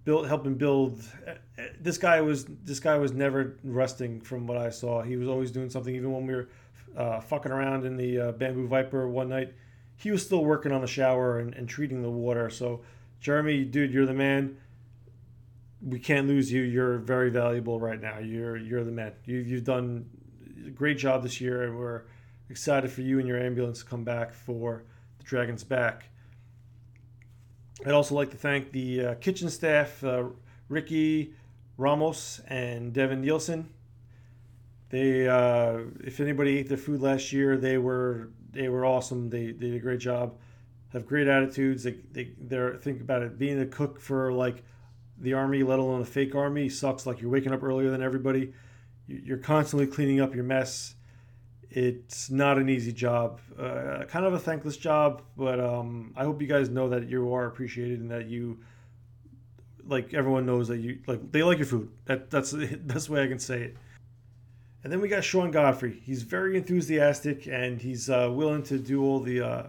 built 0.05 0.27
helping 0.27 0.55
build. 0.55 1.03
This 1.81 1.99
guy 1.99 2.21
was 2.21 2.45
this 2.45 2.81
guy 2.81 2.97
was 2.97 3.13
never 3.13 3.59
resting 3.65 4.21
from 4.21 4.47
what 4.47 4.59
I 4.59 4.71
saw. 4.71 5.03
He 5.03 5.17
was 5.17 5.29
always 5.29 5.51
doing 5.51 5.71
something. 5.71 5.95
Even 5.95 6.13
when 6.13 6.27
we 6.27 6.35
were 6.35 6.49
uh, 6.97 7.21
fucking 7.21 7.53
around 7.53 7.85
in 7.85 7.97
the 7.97 8.21
uh, 8.21 8.33
Bamboo 8.33 8.69
Viper 8.69 9.09
one 9.09 9.29
night, 9.29 9.55
he 9.97 10.11
was 10.11 10.25
still 10.25 10.45
working 10.45 10.73
on 10.73 10.81
the 10.81 10.87
shower 10.87 11.39
and, 11.39 11.55
and 11.55 11.69
treating 11.69 12.03
the 12.03 12.11
water. 12.11 12.51
So, 12.51 12.83
Jeremy, 13.21 13.65
dude, 13.65 13.93
you're 13.93 14.07
the 14.07 14.15
man. 14.15 14.57
We 15.83 15.99
can't 15.99 16.27
lose 16.27 16.53
you. 16.53 16.63
You're 16.63 16.99
very 16.99 17.31
valuable 17.31 17.81
right 17.81 18.01
now. 18.01 18.19
You're 18.19 18.57
you're 18.57 18.85
the 18.85 18.93
man. 18.93 19.13
You, 19.25 19.39
you've 19.39 19.65
done 19.65 20.07
a 20.67 20.71
great 20.71 20.99
job 20.99 21.23
this 21.23 21.41
year, 21.41 21.65
and 21.65 21.79
we're 21.79 22.03
excited 22.51 22.91
for 22.91 23.01
you 23.01 23.19
and 23.19 23.27
your 23.27 23.39
ambulance 23.39 23.81
to 23.81 23.85
come 23.85 24.05
back 24.05 24.33
for 24.33 24.85
the 25.19 25.25
Dragon's 25.25 25.65
Back. 25.65 26.11
I'd 27.85 27.93
also 27.93 28.15
like 28.15 28.31
to 28.31 28.37
thank 28.37 28.73
the 28.73 29.07
uh, 29.07 29.15
kitchen 29.17 29.51
staff, 29.51 30.03
uh, 30.05 30.25
Ricky 30.69 31.35
Ramos 31.77 32.41
and 32.47 32.93
Devin 32.93 33.21
Nielsen. 33.21 33.69
They, 34.91 35.27
uh, 35.27 35.81
if 36.05 36.21
anybody 36.21 36.59
ate 36.59 36.69
their 36.69 36.79
food 36.79 37.01
last 37.01 37.33
year, 37.33 37.57
they 37.57 37.79
were 37.79 38.31
they 38.53 38.69
were 38.69 38.85
awesome. 38.87 39.29
They, 39.29 39.47
they 39.47 39.71
did 39.71 39.75
a 39.75 39.79
great 39.81 39.99
job. 39.99 40.37
Have 40.93 41.07
great 41.07 41.27
attitudes. 41.27 41.83
They 41.83 41.97
they 42.13 42.31
they're 42.39 42.77
think 42.77 43.01
about 43.01 43.23
it. 43.23 43.39
Being 43.39 43.61
a 43.61 43.67
cook 43.67 44.01
for 44.01 44.33
like 44.33 44.63
the 45.19 45.33
army, 45.35 45.63
let 45.63 45.79
alone 45.81 46.01
a 46.03 46.05
fake 46.05 46.35
army, 46.35 46.69
sucks. 46.69 47.07
Like 47.07 47.21
you're 47.21 47.31
waking 47.31 47.53
up 47.53 47.63
earlier 47.63 47.91
than 47.91 48.03
everybody. 48.03 48.53
You- 49.09 49.23
You're 49.25 49.39
constantly 49.39 49.87
cleaning 49.87 50.21
up 50.21 50.35
your 50.35 50.45
mess. 50.45 50.94
It's 51.77 52.31
not 52.31 52.57
an 52.57 52.69
easy 52.69 52.93
job. 52.93 53.41
Uh, 53.59 54.05
kind 54.07 54.25
of 54.25 54.33
a 54.33 54.39
thankless 54.39 54.77
job, 54.77 55.23
but 55.37 55.59
um, 55.59 56.15
I 56.17 56.23
hope 56.23 56.41
you 56.41 56.47
guys 56.47 56.69
know 56.69 56.89
that 56.91 57.09
you 57.09 57.35
are 57.35 57.47
appreciated 57.47 57.99
and 57.99 58.09
that 58.13 58.27
you 58.27 58.61
like 59.85 60.15
everyone 60.15 60.47
knows 60.47 60.69
that 60.69 60.79
you 60.79 61.01
like 61.09 61.33
they 61.33 61.43
like 61.43 61.59
your 61.59 61.67
food. 61.67 61.91
That 62.05 62.31
that's 62.31 62.53
that's 62.87 63.07
the 63.07 63.13
way 63.13 63.25
I 63.25 63.27
can 63.27 63.41
say 63.41 63.63
it. 63.63 63.77
And 64.85 64.93
then 64.93 65.01
we 65.01 65.09
got 65.09 65.25
Sean 65.25 65.51
Godfrey. 65.51 66.01
He's 66.05 66.23
very 66.23 66.57
enthusiastic 66.57 67.49
and 67.49 67.83
he's 67.83 68.09
uh, 68.09 68.31
willing 68.31 68.63
to 68.65 68.79
do 68.79 69.03
all 69.03 69.19
the 69.19 69.41
uh, 69.41 69.63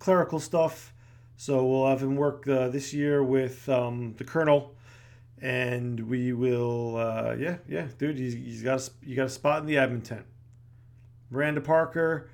clerical 0.00 0.40
stuff. 0.40 0.92
So 1.36 1.64
we'll 1.64 1.86
have 1.86 2.02
him 2.02 2.16
work 2.16 2.48
uh, 2.48 2.70
this 2.70 2.92
year 2.92 3.22
with 3.22 3.68
um, 3.68 4.14
the 4.18 4.24
Colonel, 4.24 4.74
and 5.40 6.00
we 6.08 6.32
will. 6.32 6.96
Uh, 6.96 7.36
yeah, 7.38 7.58
yeah, 7.68 7.86
dude, 7.98 8.18
he's, 8.18 8.34
he's 8.34 8.62
got 8.64 8.80
a, 8.80 8.90
you 9.06 9.14
got 9.14 9.26
a 9.26 9.30
spot 9.30 9.60
in 9.60 9.66
the 9.66 9.76
admin 9.76 10.02
tent. 10.02 10.24
Miranda 11.32 11.62
Parker, 11.62 12.28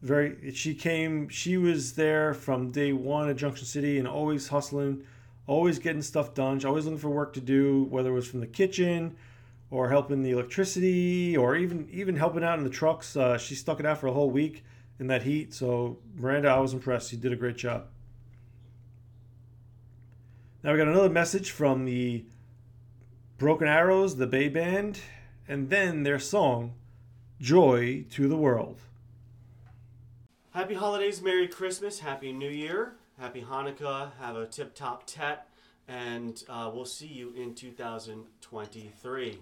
very 0.00 0.52
she 0.54 0.74
came. 0.74 1.28
She 1.28 1.56
was 1.56 1.94
there 1.94 2.32
from 2.32 2.70
day 2.70 2.92
one 2.92 3.28
at 3.28 3.36
Junction 3.36 3.66
City 3.66 3.98
and 3.98 4.06
always 4.06 4.48
hustling, 4.48 5.04
always 5.48 5.80
getting 5.80 6.02
stuff 6.02 6.32
done. 6.32 6.60
She 6.60 6.66
always 6.66 6.84
looking 6.84 7.00
for 7.00 7.10
work 7.10 7.32
to 7.34 7.40
do, 7.40 7.84
whether 7.90 8.10
it 8.10 8.14
was 8.14 8.28
from 8.28 8.38
the 8.38 8.46
kitchen 8.46 9.16
or 9.72 9.88
helping 9.88 10.22
the 10.22 10.30
electricity 10.30 11.36
or 11.36 11.56
even 11.56 11.88
even 11.90 12.14
helping 12.14 12.44
out 12.44 12.58
in 12.58 12.64
the 12.64 12.70
trucks. 12.70 13.16
Uh, 13.16 13.36
she 13.36 13.56
stuck 13.56 13.80
it 13.80 13.86
out 13.86 13.98
for 13.98 14.06
a 14.06 14.12
whole 14.12 14.30
week 14.30 14.64
in 15.00 15.08
that 15.08 15.24
heat. 15.24 15.52
So 15.52 15.98
Miranda, 16.14 16.48
I 16.48 16.60
was 16.60 16.72
impressed. 16.72 17.12
You 17.12 17.18
did 17.18 17.32
a 17.32 17.36
great 17.36 17.56
job. 17.56 17.86
Now 20.62 20.70
we 20.70 20.78
got 20.78 20.86
another 20.86 21.10
message 21.10 21.50
from 21.50 21.86
the 21.86 22.24
Broken 23.36 23.66
Arrows, 23.66 24.14
the 24.14 24.28
BAE 24.28 24.48
Band, 24.48 25.00
and 25.48 25.70
then 25.70 26.04
their 26.04 26.20
song 26.20 26.74
"Joy 27.42 28.04
to 28.12 28.28
the 28.28 28.36
World." 28.36 28.78
Happy 30.52 30.74
holidays, 30.74 31.20
Merry 31.20 31.48
Christmas, 31.48 31.98
Happy 31.98 32.32
New 32.32 32.48
Year, 32.48 32.94
Happy 33.18 33.42
Hanukkah, 33.42 34.12
have 34.20 34.36
a 34.36 34.46
tip 34.46 34.76
top 34.76 35.02
tet, 35.06 35.48
and 35.88 36.44
uh, 36.48 36.70
we'll 36.72 36.84
see 36.84 37.08
you 37.08 37.32
in 37.34 37.56
2023. 37.56 39.38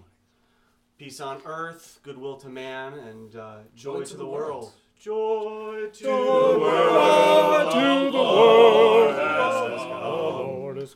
Peace 0.97 1.21
on 1.21 1.41
earth, 1.45 1.99
goodwill 2.01 2.37
to 2.37 2.49
man, 2.49 2.93
and 2.93 3.35
uh, 3.35 3.57
joy, 3.75 4.03
to, 4.03 4.17
the, 4.17 4.25
world. 4.25 4.71
Joy 4.99 5.89
to 5.93 6.03
the 6.03 6.09
world. 6.09 7.71
to 7.71 8.11
the 8.11 8.17
world. 8.17 9.15
The 9.15 10.81
There's 10.81 10.95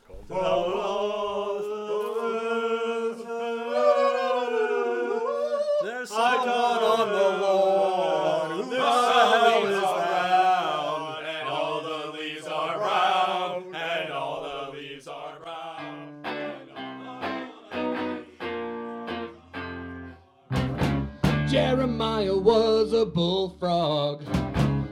bullfrog. 23.15 24.21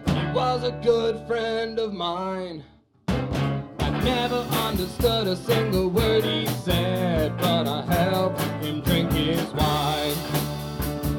He 0.07 0.25
was 0.33 0.63
a 0.63 0.71
good 0.81 1.27
friend 1.27 1.77
of 1.77 1.93
mine. 1.93 2.63
I 3.09 3.89
never 4.01 4.38
understood 4.67 5.27
a 5.27 5.36
single 5.36 5.89
word 5.89 6.23
he 6.23 6.47
said, 6.47 7.38
but 7.38 7.67
I 7.67 7.81
helped 7.81 8.39
him 8.63 8.79
drink 8.79 9.12
his 9.12 9.45
wine. 9.51 10.15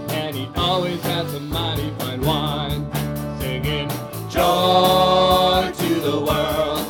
And 0.09 0.35
he 0.35 0.49
always 0.57 1.03
had 1.03 1.29
some 1.29 1.51
mighty 1.51 1.91
fine 1.99 2.23
wine, 2.23 2.91
singing 3.39 3.91
Joy 4.31 5.71
to 5.77 5.95
the 6.09 6.21
world. 6.27 6.87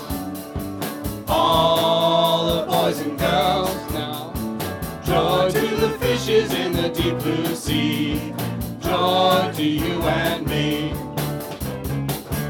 All 1.26 2.54
the 2.54 2.66
boys 2.70 3.00
and 3.00 3.18
girls 3.18 3.92
now. 3.92 4.32
Joy 5.04 5.50
to 5.50 5.76
the 5.76 5.98
fishes 5.98 6.54
in 6.54 6.72
the 6.72 6.88
deep 6.90 7.18
blue 7.18 7.56
sea. 7.56 8.32
Joy 8.84 9.52
to 9.54 9.62
you 9.62 10.02
and 10.02 10.46
me. 10.46 10.92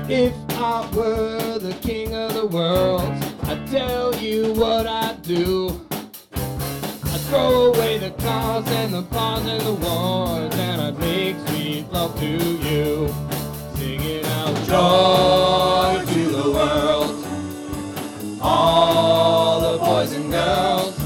If 0.09 0.35
I 0.51 0.91
were 0.95 1.59
the 1.59 1.75
king 1.81 2.15
of 2.15 2.35
the 2.35 2.47
world, 2.47 3.03
I'd 3.45 3.67
tell 3.69 4.15
you 4.17 4.53
what 4.53 4.87
I'd 4.87 5.23
do. 5.23 5.81
I'd 6.35 7.21
throw 7.29 7.73
away 7.73 7.99
the 7.99 8.11
cars 8.11 8.67
and 8.69 8.93
the 8.93 9.03
bonds 9.03 9.49
and 9.49 9.63
the 9.63 9.75
wars, 9.75 10.55
and 10.55 10.81
I'd 10.83 10.99
make 10.99 11.37
sweet 11.49 11.87
love 11.93 12.19
to 12.21 12.27
you. 12.27 13.09
Singing 13.77 14.25
out 14.27 14.57
joy 14.67 16.05
to 16.13 16.23
the 16.31 16.51
world. 16.51 17.25
All 18.43 19.61
the 19.73 19.79
boys 19.79 20.13
and 20.13 20.31
girls. 20.31 20.97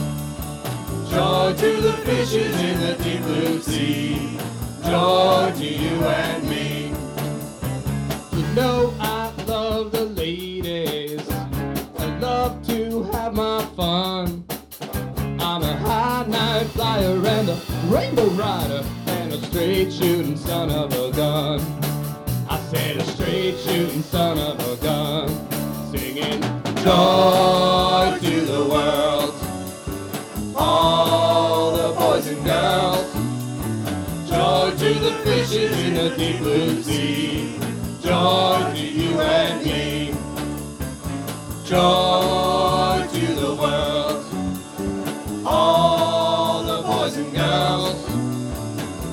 Joy 1.11 1.55
to 1.57 1.81
the 1.81 1.93
fishes 2.05 2.61
in 2.61 2.81
the 2.81 2.95
deep 3.05 3.23
blue 3.23 3.61
sea. 3.61 4.18
Joy 4.89 5.53
to 5.55 5.67
you 5.67 6.03
and 6.03 6.49
me. 6.49 6.89
You 8.33 8.47
know 8.55 8.95
I 8.99 9.31
love 9.47 9.93
the 9.93 10.07
ladies. 10.07 11.21
I 11.99 12.19
love 12.21 12.67
to 12.69 13.03
have 13.13 13.35
my 13.35 13.63
fun. 13.77 14.47
I'm 15.41 15.63
a 15.63 15.77
high 15.77 16.25
night 16.27 16.69
flyer 16.69 17.17
and 17.27 17.51
a 17.51 17.61
rainbow 17.89 18.31
rider 18.31 18.83
and 19.09 19.35
a 19.35 19.43
straight 19.43 19.93
shooting 19.93 20.39
son 20.39 20.71
of 20.71 20.91
a 20.95 21.13
gun. 21.15 21.61
I 22.49 22.59
said 22.71 22.97
a 22.97 23.05
straight 23.05 23.59
shooting 23.59 24.03
son 24.03 24.39
of 24.39 24.59
a 24.73 24.77
gun, 24.83 25.29
singing 25.91 26.41
joy 26.83 28.17
to 28.23 28.41
the 28.41 28.67
world. 28.71 29.35
All 30.57 31.28
fishes 35.49 35.81
in 35.81 35.95
the 35.95 36.15
deep 36.17 36.39
blue 36.41 36.83
sea, 36.83 37.59
joy 38.03 38.71
to 38.75 38.87
you 38.87 39.19
and 39.19 39.65
me, 39.65 40.13
joy 41.65 43.07
to 43.11 43.27
the 43.35 43.55
world. 43.59 44.27
All 45.47 46.63
the 46.65 46.83
boys 46.83 47.17
and 47.17 47.35
girls, 47.35 48.05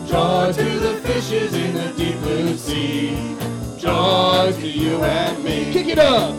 joy 0.09 0.51
to 0.51 0.79
the 0.79 0.99
fishes 1.05 1.53
in 1.53 1.73
the 1.73 1.93
deep 1.95 2.19
blue 2.19 2.57
sea, 2.57 3.37
joy 3.77 4.51
to 4.59 4.67
you 4.67 5.01
and 5.03 5.41
me. 5.41 5.71
Kick 5.71 5.87
it 5.87 5.99
up. 5.99 6.35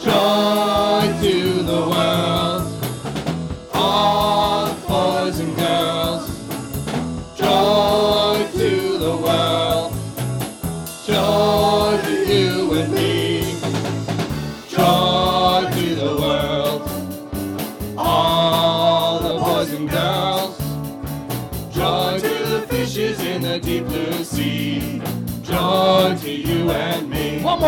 Joy 0.00 0.57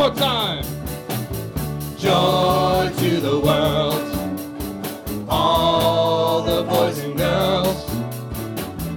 more 0.00 0.14
time. 0.14 0.64
Joy 1.98 2.90
to 2.96 3.20
the 3.20 3.38
world. 3.38 5.28
All 5.28 6.40
the 6.40 6.62
boys 6.62 6.98
and 7.00 7.18
girls. 7.18 7.84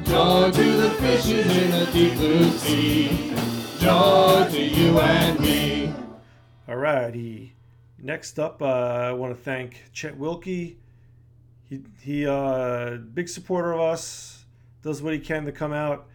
Joy 0.08 0.52
to 0.52 0.72
the 0.78 0.92
fishes 1.02 1.46
in 1.58 1.72
the 1.72 1.92
deep 1.92 2.14
blue 2.14 2.50
sea. 2.52 3.36
Joy 3.80 4.48
to 4.50 4.62
you 4.62 4.98
and 4.98 5.40
me. 5.42 5.94
Alrighty. 6.70 7.52
Next 8.00 8.40
up, 8.40 8.62
uh, 8.62 8.66
I 8.66 9.12
want 9.12 9.36
to 9.36 9.44
thank 9.44 9.84
Chet 9.92 10.18
Wilkie. 10.18 10.78
He 11.66 11.82
he, 12.00 12.26
uh, 12.26 12.92
big 13.14 13.28
supporter 13.28 13.74
of 13.74 13.82
us. 13.82 14.46
Does 14.82 15.02
what 15.02 15.14
he 15.14 15.20
can 15.20 15.44
to 15.44 15.52
come 15.52 15.74
out, 15.74 16.08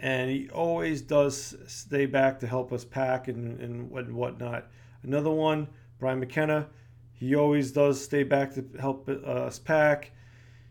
and 0.00 0.30
he 0.30 0.48
always 0.50 1.02
does 1.02 1.56
stay 1.66 2.06
back 2.06 2.40
to 2.40 2.46
help 2.46 2.72
us 2.72 2.84
pack 2.84 3.28
and 3.28 3.60
and 3.60 3.90
what 3.90 4.10
whatnot. 4.10 4.66
Another 5.02 5.30
one, 5.30 5.68
Brian 5.98 6.18
McKenna. 6.18 6.66
He 7.12 7.34
always 7.36 7.70
does 7.70 8.02
stay 8.02 8.22
back 8.22 8.54
to 8.54 8.64
help 8.80 9.08
uh, 9.08 9.12
us 9.12 9.58
pack. 9.58 10.12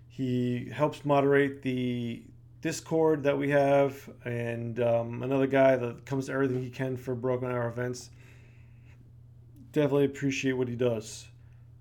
He 0.08 0.70
helps 0.74 1.06
moderate 1.06 1.62
the 1.62 2.24
Discord 2.62 3.24
that 3.24 3.38
we 3.38 3.50
have, 3.52 4.10
and 4.26 4.80
um, 4.82 5.22
another 5.24 5.48
guy 5.48 5.78
that 5.78 6.06
comes 6.06 6.26
to 6.26 6.34
everything 6.34 6.62
he 6.62 6.70
can 6.70 6.98
for 6.98 7.16
Broken 7.16 7.50
Arrow 7.50 7.70
events 7.70 8.10
definitely 9.72 10.06
appreciate 10.06 10.54
what 10.54 10.68
he 10.68 10.76
does. 10.76 11.28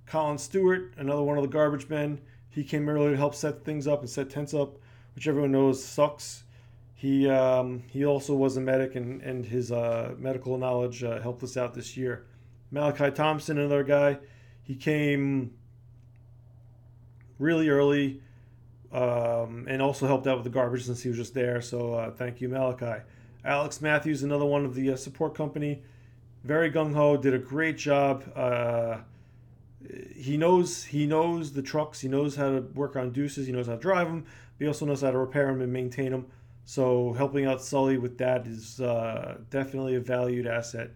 Colin 0.06 0.38
Stewart, 0.38 0.94
another 0.98 1.22
one 1.22 1.36
of 1.38 1.42
the 1.42 1.48
garbage 1.48 1.88
men, 1.88 2.20
he 2.50 2.64
came 2.64 2.88
early 2.88 3.10
to 3.10 3.16
help 3.16 3.34
set 3.34 3.64
things 3.64 3.86
up 3.86 4.00
and 4.00 4.10
set 4.10 4.30
tents 4.30 4.54
up, 4.54 4.76
which 5.14 5.26
everyone 5.26 5.52
knows 5.52 5.82
sucks. 5.82 6.44
He 6.98 7.28
um, 7.30 7.84
he 7.86 8.04
also 8.04 8.34
was 8.34 8.56
a 8.56 8.60
medic, 8.60 8.96
and 8.96 9.22
and 9.22 9.46
his 9.46 9.70
uh, 9.70 10.14
medical 10.18 10.58
knowledge 10.58 11.04
uh, 11.04 11.20
helped 11.20 11.42
us 11.44 11.56
out 11.56 11.72
this 11.74 11.96
year. 11.96 12.26
Malachi 12.70 13.10
Thompson, 13.10 13.56
another 13.56 13.84
guy, 13.84 14.18
he 14.62 14.74
came 14.74 15.52
really 17.38 17.68
early, 17.68 18.20
um, 18.92 19.64
and 19.68 19.80
also 19.80 20.06
helped 20.06 20.26
out 20.26 20.38
with 20.38 20.44
the 20.44 20.50
garbage 20.50 20.84
since 20.84 21.02
he 21.02 21.08
was 21.08 21.16
just 21.16 21.34
there. 21.34 21.62
So 21.62 21.94
uh, 21.94 22.10
thank 22.10 22.40
you, 22.40 22.48
Malachi. 22.48 23.02
Alex 23.44 23.80
Matthews, 23.80 24.24
another 24.24 24.44
one 24.44 24.64
of 24.64 24.74
the 24.74 24.90
uh, 24.90 24.96
support 24.96 25.36
company 25.36 25.82
very 26.44 26.70
gung 26.70 26.94
ho. 26.94 27.16
Did 27.16 27.34
a 27.34 27.38
great 27.38 27.76
job. 27.76 28.24
Uh, 28.34 28.98
he 30.14 30.36
knows 30.36 30.84
he 30.84 31.06
knows 31.06 31.52
the 31.52 31.62
trucks. 31.62 32.00
He 32.00 32.08
knows 32.08 32.36
how 32.36 32.50
to 32.50 32.60
work 32.74 32.96
on 32.96 33.10
deuces. 33.10 33.46
He 33.46 33.52
knows 33.52 33.66
how 33.66 33.74
to 33.74 33.80
drive 33.80 34.08
them. 34.08 34.24
He 34.58 34.66
also 34.66 34.86
knows 34.86 35.02
how 35.02 35.10
to 35.10 35.18
repair 35.18 35.46
them 35.46 35.60
and 35.60 35.72
maintain 35.72 36.10
them. 36.10 36.26
So 36.68 37.14
helping 37.14 37.46
out 37.46 37.62
Sully 37.62 37.96
with 37.96 38.18
that 38.18 38.46
is 38.46 38.78
uh, 38.78 39.38
definitely 39.48 39.94
a 39.94 40.00
valued 40.00 40.46
asset. 40.46 40.90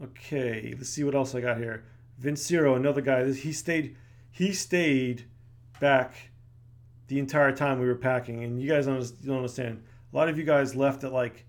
Okay, 0.00 0.72
let's 0.78 0.88
see 0.88 1.02
what 1.02 1.16
else 1.16 1.34
I 1.34 1.40
got 1.40 1.58
here. 1.58 1.82
Vincero, 2.22 2.76
another 2.76 3.00
guy. 3.00 3.32
He 3.32 3.50
stayed. 3.50 3.96
He 4.30 4.52
stayed 4.52 5.24
back 5.80 6.30
the 7.08 7.18
entire 7.18 7.50
time 7.50 7.80
we 7.80 7.88
were 7.88 7.96
packing, 7.96 8.44
and 8.44 8.62
you 8.62 8.68
guys 8.68 8.86
don't 8.86 9.36
understand. 9.36 9.82
A 10.12 10.16
lot 10.16 10.28
of 10.28 10.38
you 10.38 10.44
guys 10.44 10.76
left 10.76 11.02
at 11.02 11.12
like 11.12 11.44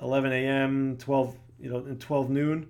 11 0.00 0.30
a.m., 0.30 0.96
12 0.96 1.36
you 1.58 1.70
know, 1.70 1.78
in 1.78 1.98
12 1.98 2.30
noon. 2.30 2.68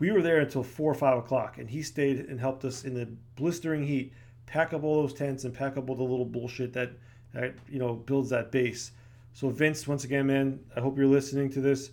We 0.00 0.10
were 0.10 0.20
there 0.20 0.40
until 0.40 0.64
4 0.64 0.90
or 0.90 0.94
5 0.94 1.18
o'clock, 1.18 1.58
and 1.58 1.70
he 1.70 1.84
stayed 1.84 2.18
and 2.18 2.40
helped 2.40 2.64
us 2.64 2.82
in 2.82 2.94
the 2.94 3.06
blistering 3.36 3.86
heat 3.86 4.12
pack 4.46 4.72
up 4.72 4.82
all 4.82 5.02
those 5.02 5.14
tents 5.14 5.44
and 5.44 5.54
pack 5.54 5.76
up 5.76 5.88
all 5.88 5.94
the 5.94 6.02
little 6.02 6.24
bullshit 6.24 6.72
that, 6.72 6.90
that 7.36 7.54
you 7.68 7.78
know, 7.78 7.94
builds 7.94 8.30
that 8.30 8.50
base. 8.50 8.92
So, 9.34 9.50
Vince, 9.50 9.86
once 9.86 10.04
again, 10.04 10.26
man, 10.26 10.60
I 10.74 10.80
hope 10.80 10.96
you're 10.96 11.06
listening 11.06 11.50
to 11.50 11.60
this. 11.60 11.90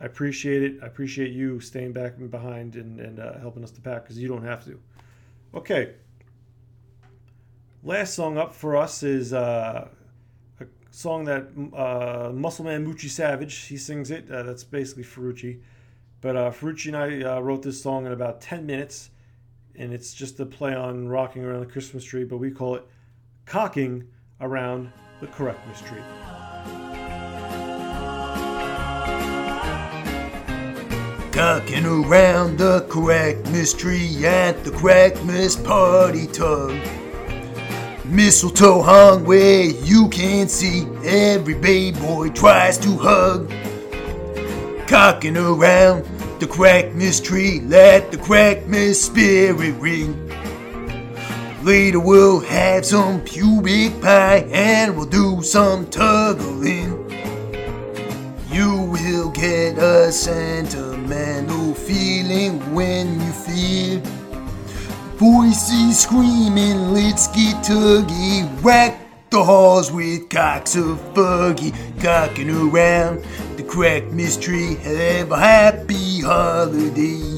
I 0.00 0.06
appreciate 0.06 0.62
it. 0.62 0.82
I 0.82 0.86
appreciate 0.86 1.32
you 1.32 1.60
staying 1.60 1.92
back 1.92 2.16
and 2.16 2.30
behind 2.30 2.76
and, 2.76 2.98
and 2.98 3.20
uh, 3.20 3.38
helping 3.40 3.62
us 3.62 3.70
to 3.72 3.80
pack 3.80 4.04
because 4.04 4.18
you 4.18 4.28
don't 4.28 4.44
have 4.44 4.64
to. 4.64 4.80
Okay. 5.54 5.94
Last 7.82 8.14
song 8.14 8.38
up 8.38 8.54
for 8.54 8.76
us 8.76 9.02
is 9.02 9.32
uh, 9.32 9.88
a 10.60 10.66
song 10.90 11.24
that 11.24 11.48
uh, 11.74 12.30
Muscleman 12.32 12.86
Moochie 12.86 13.10
Savage 13.10 13.54
he 13.66 13.76
sings 13.76 14.10
it. 14.10 14.30
Uh, 14.30 14.42
that's 14.42 14.64
basically 14.64 15.04
Ferrucci, 15.04 15.60
but 16.20 16.36
uh, 16.36 16.50
Ferrucci 16.50 16.86
and 16.86 16.96
I 16.96 17.36
uh, 17.36 17.40
wrote 17.40 17.62
this 17.62 17.80
song 17.80 18.06
in 18.06 18.12
about 18.12 18.40
ten 18.40 18.66
minutes, 18.66 19.10
and 19.76 19.92
it's 19.92 20.12
just 20.12 20.40
a 20.40 20.46
play 20.46 20.74
on 20.74 21.08
rocking 21.08 21.44
around 21.44 21.60
the 21.60 21.66
Christmas 21.66 22.04
tree, 22.04 22.24
but 22.24 22.38
we 22.38 22.50
call 22.50 22.74
it 22.74 22.86
cocking 23.46 24.08
around 24.40 24.92
the 25.20 25.26
Correctmas 25.26 25.80
tree. 25.84 25.98
Cocking 31.32 31.86
around 31.86 32.58
the 32.58 32.86
Correctmas 32.88 33.74
tree 33.74 34.24
at 34.24 34.64
the 34.64 34.70
Correctmas 34.70 35.56
party 35.56 36.26
tub. 36.28 36.70
Mistletoe 38.04 38.80
hung 38.80 39.24
where 39.24 39.64
you 39.64 40.08
can 40.08 40.48
see 40.48 40.86
every 41.04 41.54
baby 41.54 41.98
boy 41.98 42.30
tries 42.30 42.78
to 42.78 42.96
hug. 42.96 43.50
Cocking 44.88 45.36
around 45.36 46.04
the 46.40 46.46
Crackmas 46.46 47.22
tree, 47.22 47.60
let 47.60 48.10
the 48.12 48.16
Crackmas 48.16 48.94
spirit 48.94 49.74
ring. 49.80 50.14
Later 51.62 52.00
we'll 52.00 52.40
have 52.40 52.86
some 52.86 53.20
pubic 53.22 54.00
pie 54.00 54.46
and 54.52 54.96
we'll 54.96 55.06
do 55.06 55.42
some 55.42 55.86
tuggling. 55.86 56.92
You 58.50 58.82
will 58.82 59.30
get 59.30 59.78
a 59.78 60.10
sentimental 60.10 61.74
feeling 61.74 62.74
when 62.74 63.20
you 63.20 63.32
feel 63.32 64.02
Voices 65.18 65.98
screaming, 65.98 66.92
let's 66.92 67.26
get 67.26 67.56
tuggy. 67.56 68.48
Rack 68.62 69.00
the 69.30 69.42
halls 69.42 69.90
with 69.90 70.28
cocks 70.30 70.76
of 70.76 71.00
fuggy. 71.12 71.74
Cocking 72.00 72.48
around 72.48 73.24
the 73.56 73.64
crack 73.64 74.04
mystery. 74.12 74.76
Have 74.76 75.32
a 75.32 75.36
happy 75.36 76.20
holiday. 76.20 77.37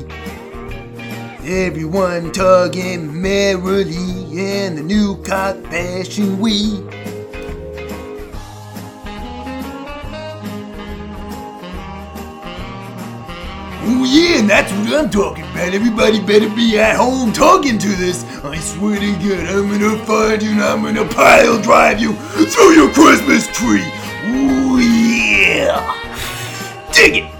Everyone 1.42 2.32
tugging 2.32 3.22
merrily 3.22 4.38
in 4.38 4.76
the 4.76 4.82
new 4.82 5.16
cock 5.22 5.56
bashing 5.64 6.38
way. 6.38 6.84
Oh 13.82 14.04
yeah, 14.04 14.40
and 14.40 14.50
that's 14.50 14.70
what 14.72 14.92
I'm 14.92 15.08
talking 15.08 15.44
about. 15.44 15.72
Everybody 15.72 16.20
better 16.20 16.50
be 16.50 16.78
at 16.78 16.96
home 16.96 17.32
talking 17.32 17.78
to 17.78 17.88
this. 17.88 18.22
I 18.44 18.58
swear 18.58 19.00
to 19.00 19.12
God, 19.14 19.48
I'm 19.48 19.70
gonna 19.70 20.04
find 20.04 20.42
you 20.42 20.50
and 20.50 20.62
I'm 20.62 20.82
gonna 20.82 21.08
pile 21.08 21.60
drive 21.62 21.98
you 22.00 22.12
through 22.12 22.72
your 22.72 22.92
Christmas 22.92 23.46
tree. 23.46 23.90
Oh 24.26 24.78
yeah. 24.78 25.96
Dig 26.92 27.24
it. 27.24 27.39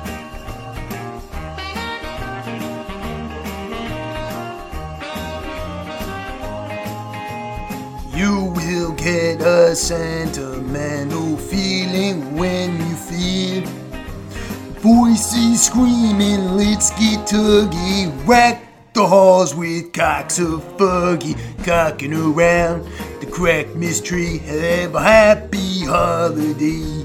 Get 9.01 9.41
a 9.41 9.75
sentimental 9.75 11.37
feeling 11.37 12.37
when 12.37 12.79
you 12.79 12.97
feel 12.97 13.63
Voices 14.81 15.67
screaming, 15.67 16.57
let's 16.57 16.91
get 16.93 17.27
tuggy. 17.27 18.11
Rack 18.27 18.63
the 18.95 19.07
halls 19.07 19.55
with 19.55 19.93
cocks 19.93 20.39
of 20.39 20.63
fuggy. 20.79 21.37
Cocking 21.65 22.15
around 22.15 22.87
the 23.21 23.27
crack 23.31 23.75
mystery. 23.75 24.39
Have 24.39 24.95
a 24.95 25.03
happy 25.03 25.85
holiday. 25.85 27.05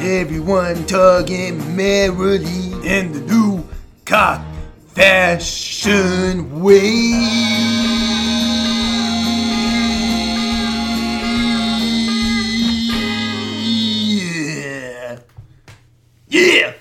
Everyone 0.00 0.84
tugging 0.86 1.74
merrily 1.74 2.72
in 2.86 3.12
the 3.12 3.20
new 3.20 3.66
cock 4.04 4.42
fashion 4.88 6.60
way. 6.60 7.89
Yeah. 16.30 16.74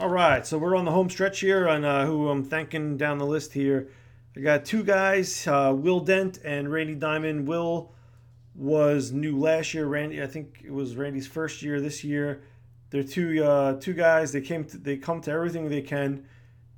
All 0.00 0.08
right, 0.08 0.46
so 0.46 0.56
we're 0.56 0.74
on 0.74 0.86
the 0.86 0.90
home 0.90 1.10
stretch 1.10 1.40
here 1.40 1.68
on 1.68 1.84
uh, 1.84 2.06
who 2.06 2.30
I'm 2.30 2.44
thanking 2.44 2.96
down 2.96 3.18
the 3.18 3.26
list 3.26 3.52
here. 3.52 3.88
I 4.34 4.40
got 4.40 4.64
two 4.64 4.84
guys, 4.84 5.46
uh, 5.46 5.74
Will 5.76 6.00
Dent 6.00 6.38
and 6.42 6.72
Randy 6.72 6.94
Diamond. 6.94 7.46
Will 7.46 7.92
was 8.54 9.12
new 9.12 9.38
last 9.38 9.74
year. 9.74 9.84
Randy, 9.84 10.22
I 10.22 10.26
think 10.26 10.62
it 10.64 10.72
was 10.72 10.96
Randy's 10.96 11.26
first 11.26 11.60
year 11.60 11.78
this 11.78 12.04
year. 12.04 12.40
They're 12.88 13.02
two 13.02 13.44
uh, 13.44 13.78
two 13.80 13.92
guys. 13.92 14.32
They 14.32 14.40
came 14.40 14.64
to 14.64 14.78
they 14.78 14.96
come 14.96 15.20
to 15.22 15.30
everything 15.30 15.68
they 15.68 15.82
can, 15.82 16.24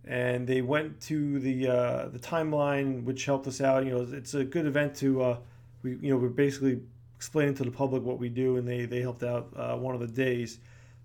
and 0.04 0.44
they 0.44 0.60
went 0.60 1.00
to 1.02 1.38
the 1.38 1.68
uh, 1.68 2.08
the 2.08 2.18
timeline, 2.18 3.04
which 3.04 3.24
helped 3.26 3.46
us 3.46 3.60
out. 3.60 3.84
You 3.84 3.92
know, 3.92 4.08
it's 4.10 4.34
a 4.34 4.42
good 4.42 4.66
event 4.66 4.96
to 4.96 5.22
uh, 5.22 5.36
we 5.84 5.92
you 6.00 6.10
know 6.10 6.16
we're 6.16 6.30
basically 6.30 6.80
explaining 7.14 7.54
to 7.54 7.64
the 7.64 7.70
public 7.70 8.02
what 8.02 8.18
we 8.18 8.28
do, 8.28 8.56
and 8.56 8.66
they 8.66 8.86
they 8.86 9.00
helped 9.00 9.22
out 9.22 9.50
uh, 9.54 9.76
one 9.76 9.94
of 9.94 10.00
the 10.00 10.08
days. 10.08 10.58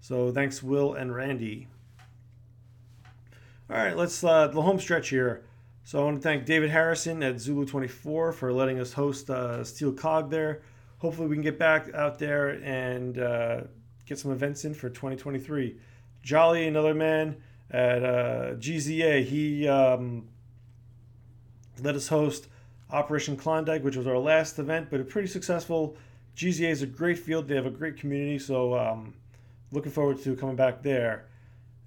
So 0.04 0.34
thanks, 0.34 0.62
Will 0.62 0.96
and 0.96 1.16
Randy. 1.16 1.70
All 3.70 3.78
right, 3.78 3.96
let's 3.96 4.22
uh, 4.22 4.48
the 4.48 4.62
home 4.62 4.78
stretch 4.78 5.08
here. 5.08 5.46
So 5.86 6.02
I 6.02 6.04
want 6.04 6.18
to 6.18 6.22
thank 6.22 6.46
David 6.46 6.72
Harrison 6.72 7.24
at 7.24 7.40
Zulu 7.40 7.66
24 7.66 8.34
for 8.34 8.52
letting 8.52 8.82
us 8.82 8.92
host 8.92 9.30
uh, 9.30 9.64
Steel 9.64 9.94
Cog 9.94 10.30
there. 10.30 10.62
Hopefully, 10.98 11.30
we 11.30 11.38
can 11.38 11.42
get 11.42 11.58
back 11.58 11.88
out 11.94 12.20
there 12.20 12.50
and 12.50 13.18
uh, 13.18 13.62
get 14.06 14.20
some 14.20 14.34
events 14.34 14.66
in 14.66 14.74
for 14.74 14.90
2023. 14.90 15.78
Jolly, 16.22 16.68
another 16.68 16.94
man 16.94 17.38
at 17.72 18.04
uh, 18.04 18.56
GZA, 18.56 19.24
he 19.24 19.70
um, 19.70 20.28
let 21.82 21.96
us 21.96 22.10
host 22.10 22.50
Operation 22.92 23.38
Klondike, 23.38 23.86
which 23.86 23.96
was 23.96 24.06
our 24.06 24.18
last 24.18 24.60
event, 24.60 24.90
but 24.92 25.00
a 25.00 25.06
pretty 25.06 25.30
successful. 25.30 25.96
GZA 26.36 26.70
is 26.72 26.82
a 26.82 26.88
great 26.88 27.20
field. 27.20 27.48
They 27.48 27.56
have 27.56 27.66
a 27.66 27.72
great 27.72 27.96
community, 27.96 28.38
so 28.38 28.78
um, 28.78 29.14
looking 29.74 29.92
forward 29.92 30.22
to 30.24 30.36
coming 30.36 30.56
back 30.56 30.82
there. 30.84 31.28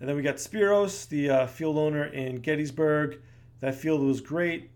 And 0.01 0.09
then 0.09 0.17
we 0.17 0.23
got 0.23 0.37
Spiros, 0.37 1.09
the 1.09 1.31
uh, 1.31 1.47
field 1.47 1.79
owner 1.79 2.05
in 2.05 2.37
Gettysburg. 2.41 3.21
That 3.61 3.75
field 3.75 4.03
was 4.03 4.21
great. 4.21 4.71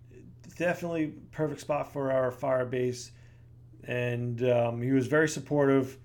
Definitely 0.57 1.15
perfect 1.31 1.61
spot 1.61 1.93
for 1.93 2.11
our 2.11 2.31
fire 2.31 2.65
base. 2.65 3.13
And 3.85 4.43
um, 4.49 4.81
he 4.81 4.93
was 4.93 5.07
very 5.09 5.29
supportive 5.29 5.99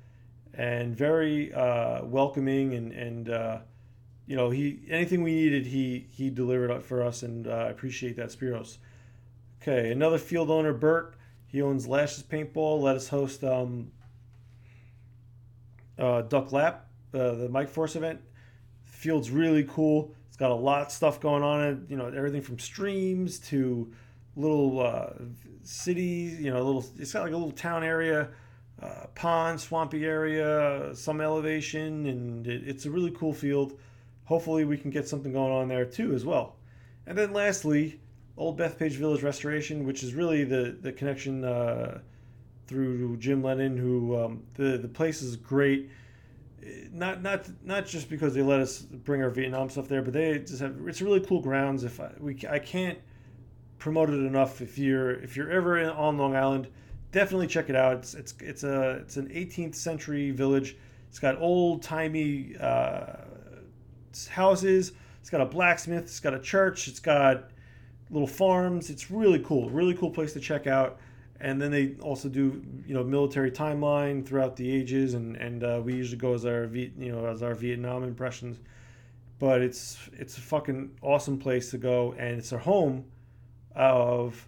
and 0.54 0.96
very 0.96 1.54
uh, 1.54 2.04
welcoming. 2.04 2.74
And, 2.74 2.92
and 2.92 3.30
uh, 3.30 3.60
you 4.26 4.36
know, 4.36 4.50
he 4.50 4.82
anything 4.90 5.24
we 5.24 5.34
needed, 5.34 5.66
he 5.66 6.08
he 6.10 6.30
delivered 6.30 6.84
for 6.84 7.04
us. 7.04 7.24
And 7.24 7.48
uh, 7.48 7.52
I 7.52 7.70
appreciate 7.70 8.18
that, 8.18 8.30
Spiros. 8.30 8.78
Okay, 9.62 9.92
another 9.92 10.18
field 10.18 10.50
owner, 10.50 10.74
Bert. 10.74 11.16
He 11.48 11.62
owns 11.62 11.88
Lashes 11.88 12.24
Paintball. 12.24 12.82
Let 12.82 12.96
us 12.96 13.08
host 13.08 13.44
um, 13.44 13.92
uh, 15.98 16.22
Duc 16.24 16.52
Lap, 16.52 16.85
uh, 17.16 17.36
the 17.36 17.50
Mike 17.50 17.70
Force 17.70 17.96
event. 17.96 18.20
Field's 18.84 19.30
really 19.32 19.64
cool. 19.64 20.14
It's 20.28 20.38
got 20.38 20.52
a 20.52 20.56
lot 20.56 20.82
of 20.82 20.92
stuff 20.92 21.20
going 21.20 21.44
on. 21.44 21.64
it. 21.64 21.78
You 21.90 21.98
know, 21.98 22.08
everything 22.08 22.42
from 22.42 22.60
streams 22.60 23.40
to 23.40 23.92
little 24.36 24.82
uh, 24.82 25.14
cities. 25.64 26.40
You 26.42 26.52
know, 26.52 26.64
little. 26.64 26.86
It's 26.98 27.14
got 27.14 27.24
like 27.24 27.32
a 27.32 27.38
little 27.38 27.52
town 27.52 27.84
area, 27.84 28.30
uh, 28.82 29.06
pond, 29.16 29.60
swampy 29.62 30.06
area, 30.06 30.94
some 30.94 31.22
elevation, 31.22 32.06
and 32.08 32.48
it, 32.48 32.68
it's 32.68 32.86
a 32.86 32.92
really 32.92 33.12
cool 33.12 33.34
field. 33.34 33.80
Hopefully, 34.26 34.66
we 34.66 34.78
can 34.78 34.92
get 34.92 35.08
something 35.08 35.32
going 35.32 35.54
on 35.54 35.68
there 35.68 35.86
too 35.86 36.14
as 36.14 36.26
well. 36.26 36.58
And 37.08 37.18
then 37.18 37.32
lastly, 37.32 38.00
Old 38.38 38.60
Bethpage 38.60 38.94
Village 38.94 39.24
Restoration, 39.24 39.86
which 39.86 40.04
is 40.04 40.14
really 40.14 40.44
the 40.44 40.78
the 40.82 40.92
connection 40.92 41.46
uh, 41.46 42.00
through 42.68 43.18
Jim 43.18 43.44
Lennon, 43.44 43.78
who 43.78 44.18
um, 44.18 44.44
the 44.56 44.78
the 44.78 44.88
place 44.88 45.22
is 45.22 45.36
great. 45.36 45.90
Not 46.92 47.22
not 47.22 47.48
not 47.64 47.86
just 47.86 48.10
because 48.10 48.34
they 48.34 48.42
let 48.42 48.60
us 48.60 48.80
bring 48.82 49.22
our 49.22 49.30
Vietnam 49.30 49.70
stuff 49.70 49.88
there, 49.88 50.02
but 50.02 50.14
they 50.14 50.40
just 50.40 50.62
have 50.62 50.76
it's 50.88 51.02
really 51.02 51.20
cool 51.20 51.42
grounds. 51.42 51.84
If 51.84 52.00
I, 52.00 52.12
we 52.20 52.40
I 52.50 52.60
can't 52.60 52.98
promote 53.78 54.10
it 54.10 54.14
enough. 54.14 54.62
If 54.62 54.78
you're 54.78 55.12
if 55.12 55.36
you're 55.36 55.52
ever 55.52 55.78
in, 55.78 55.90
on 55.90 56.18
Long 56.18 56.36
Island, 56.36 56.68
definitely 57.12 57.48
check 57.48 57.70
it 57.70 57.76
out. 57.76 57.98
It's 57.98 58.14
it's 58.16 58.34
it's 58.40 58.64
a 58.64 58.92
it's 59.04 59.18
an 59.18 59.28
18th 59.28 59.76
century 59.76 60.32
village. 60.32 60.76
It's 61.10 61.20
got 61.20 61.40
old 61.40 61.84
timey 61.84 62.56
uh, 62.60 63.18
houses. 64.30 64.94
It's 65.22 65.30
got 65.30 65.42
a 65.42 65.46
blacksmith. 65.46 66.04
It's 66.04 66.20
got 66.20 66.34
a 66.34 66.40
church. 66.40 66.88
It's 66.88 67.00
got 67.00 67.52
little 68.10 68.28
farms. 68.28 68.90
It's 68.90 69.12
really 69.12 69.40
cool. 69.40 69.70
Really 69.70 69.94
cool 69.94 70.10
place 70.10 70.34
to 70.34 70.40
check 70.40 70.68
out. 70.68 71.00
And 71.42 71.62
then 71.62 71.72
they 71.72 71.96
also 72.02 72.30
do 72.30 72.64
you 72.88 72.94
know 72.94 73.04
military 73.04 73.52
timeline 73.52 74.26
throughout 74.26 74.56
the 74.56 74.72
ages, 74.72 75.14
and 75.14 75.36
and 75.36 75.64
uh, 75.64 75.82
we 75.84 75.94
usually 75.94 76.18
go 76.18 76.34
as 76.34 76.46
our 76.46 76.66
you 76.74 77.12
know 77.12 77.26
as 77.26 77.44
our 77.44 77.54
Vietnam 77.54 78.04
impressions. 78.04 78.60
But 79.38 79.62
it's 79.62 79.98
it's 80.14 80.38
a 80.38 80.42
fucking 80.42 80.98
awesome 81.02 81.38
place 81.38 81.72
to 81.72 81.78
go, 81.78 82.14
and 82.18 82.38
it's 82.38 82.54
our 82.54 82.60
home 82.60 83.06
of 83.76 84.48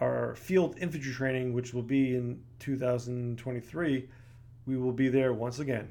our 0.00 0.34
field 0.34 0.76
infantry 0.80 1.12
training, 1.12 1.52
which 1.52 1.74
will 1.74 1.82
be 1.82 2.16
in 2.16 2.42
2023. 2.58 4.08
We 4.66 4.76
will 4.76 4.92
be 4.92 5.08
there 5.08 5.32
once 5.32 5.58
again. 5.58 5.88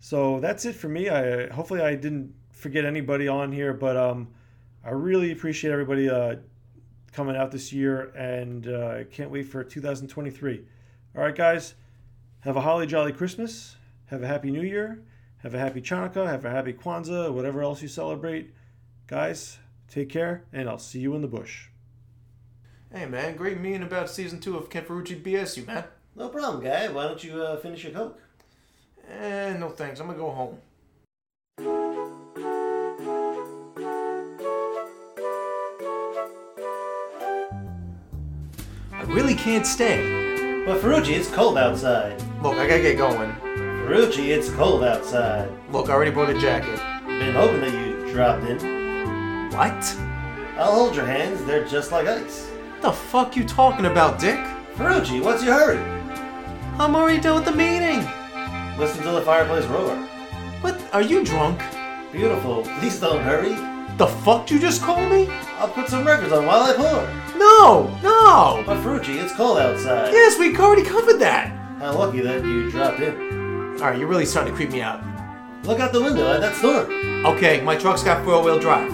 So 0.00 0.40
that's 0.40 0.64
it 0.64 0.74
for 0.74 0.88
me. 0.88 1.08
I 1.08 1.48
hopefully 1.48 1.80
I 1.80 1.94
didn't 1.94 2.34
forget 2.50 2.84
anybody 2.84 3.28
on 3.28 3.52
here, 3.52 3.72
but 3.72 3.96
um, 3.96 4.28
I 4.84 4.90
really 4.90 5.32
appreciate 5.32 5.70
everybody 5.70 6.08
uh, 6.08 6.36
coming 7.14 7.36
out 7.36 7.50
this 7.50 7.72
year, 7.72 8.12
and 8.16 8.66
uh, 8.66 8.96
I 8.98 9.04
can't 9.04 9.30
wait 9.30 9.44
for 9.44 9.62
2023. 9.62 10.64
All 11.16 11.22
right, 11.22 11.34
guys, 11.34 11.74
have 12.40 12.56
a 12.56 12.60
holly 12.60 12.86
jolly 12.86 13.12
Christmas. 13.12 13.76
Have 14.06 14.22
a 14.22 14.26
happy 14.26 14.50
New 14.50 14.62
Year. 14.62 15.02
Have 15.38 15.54
a 15.54 15.58
happy 15.58 15.80
Chanukah. 15.80 16.26
Have 16.26 16.44
a 16.44 16.50
happy 16.50 16.72
Kwanzaa. 16.72 17.32
Whatever 17.32 17.62
else 17.62 17.80
you 17.80 17.88
celebrate, 17.88 18.52
guys. 19.06 19.58
Take 19.88 20.08
care, 20.08 20.44
and 20.52 20.68
I'll 20.68 20.78
see 20.78 20.98
you 20.98 21.14
in 21.14 21.22
the 21.22 21.28
bush. 21.28 21.68
Hey 22.92 23.06
man, 23.06 23.36
great 23.36 23.60
meeting 23.60 23.82
about 23.82 24.10
season 24.10 24.40
two 24.40 24.56
of 24.56 24.70
Ken 24.70 24.84
Ferrucci 24.84 25.20
BS 25.20 25.56
you, 25.56 25.64
man. 25.64 25.84
No 26.16 26.28
problem, 26.28 26.62
guy. 26.62 26.88
Why 26.88 27.04
don't 27.04 27.22
you 27.22 27.42
uh, 27.42 27.56
finish 27.56 27.84
your 27.84 27.92
Coke? 27.92 28.20
Eh, 29.10 29.56
no 29.58 29.68
thanks. 29.68 30.00
I'm 30.00 30.06
gonna 30.06 30.18
go 30.18 30.30
home. 30.30 30.58
Really 39.14 39.34
can't 39.34 39.64
stay. 39.64 40.64
But 40.66 40.80
Ferrucci, 40.80 41.14
it's 41.16 41.30
cold 41.30 41.56
outside. 41.56 42.20
Look, 42.42 42.58
I 42.58 42.66
gotta 42.66 42.82
get 42.82 42.98
going. 42.98 43.30
Ferrucci, 43.86 44.36
it's 44.36 44.50
cold 44.50 44.82
outside. 44.82 45.48
Look, 45.70 45.88
I 45.88 45.92
already 45.92 46.10
brought 46.10 46.30
a 46.30 46.38
jacket. 46.38 46.80
Been 47.06 47.34
hoping 47.34 47.60
that 47.60 47.72
you 47.72 48.12
dropped 48.12 48.42
in. 48.44 49.50
What? 49.50 49.96
I'll 50.58 50.72
hold 50.72 50.96
your 50.96 51.06
hands. 51.06 51.44
They're 51.44 51.64
just 51.64 51.92
like 51.92 52.08
ice. 52.08 52.50
What 52.72 52.82
the 52.82 52.92
fuck 52.92 53.36
you 53.36 53.44
talking 53.44 53.86
about, 53.86 54.18
Dick? 54.18 54.38
Ferrucci, 54.74 55.22
what's 55.22 55.44
your 55.44 55.54
hurry? 55.54 55.78
I'm 56.80 56.96
already 56.96 57.20
done 57.20 57.36
with 57.36 57.44
the 57.44 57.52
meeting. 57.52 58.04
Listen 58.76 59.04
to 59.04 59.12
the 59.12 59.22
fireplace 59.22 59.64
roar. 59.66 59.94
What? 60.60 60.82
Are 60.92 61.02
you 61.02 61.24
drunk? 61.24 61.62
Beautiful. 62.10 62.62
Please 62.80 62.98
don't 62.98 63.22
hurry. 63.22 63.54
The 63.96 64.08
fuck 64.08 64.46
did 64.46 64.54
you 64.54 64.60
just 64.60 64.82
call 64.82 65.08
me? 65.08 65.28
I'll 65.58 65.68
put 65.68 65.88
some 65.88 66.04
records 66.04 66.32
on 66.32 66.46
while 66.46 66.62
I 66.62 66.72
pour. 66.74 67.38
No, 67.38 67.96
no. 68.02 68.64
But 68.66 68.82
Ferrucci, 68.82 69.22
it's 69.22 69.32
cold 69.34 69.58
outside. 69.58 70.12
Yes, 70.12 70.36
we 70.36 70.56
already 70.56 70.82
covered 70.82 71.20
that. 71.20 71.48
How 71.78 71.96
lucky 71.96 72.20
that 72.22 72.44
you 72.44 72.70
dropped 72.72 72.98
in. 72.98 73.74
All 73.74 73.90
right, 73.90 73.98
you're 73.98 74.08
really 74.08 74.26
starting 74.26 74.52
to 74.52 74.56
creep 74.56 74.72
me 74.72 74.80
out. 74.82 75.00
Look 75.64 75.78
out 75.78 75.92
the 75.92 76.02
window 76.02 76.32
at 76.32 76.40
that 76.40 76.56
storm. 76.56 77.24
Okay, 77.24 77.60
my 77.60 77.76
truck's 77.76 78.02
got 78.02 78.24
four-wheel 78.24 78.58
drive. 78.58 78.90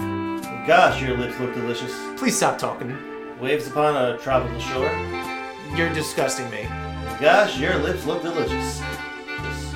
Gosh, 0.67 1.01
your 1.01 1.17
lips 1.17 1.39
look 1.39 1.53
delicious. 1.55 1.91
Please 2.17 2.37
stop 2.37 2.59
talking. 2.59 2.95
Waves 3.39 3.67
upon 3.67 3.95
a 3.95 4.19
tropical 4.19 4.59
shore. 4.59 4.91
You're 5.75 5.91
disgusting 5.93 6.47
me. 6.51 6.67
Gosh, 7.19 7.57
your 7.57 7.77
lips 7.77 8.05
look 8.05 8.21
delicious. 8.21 8.81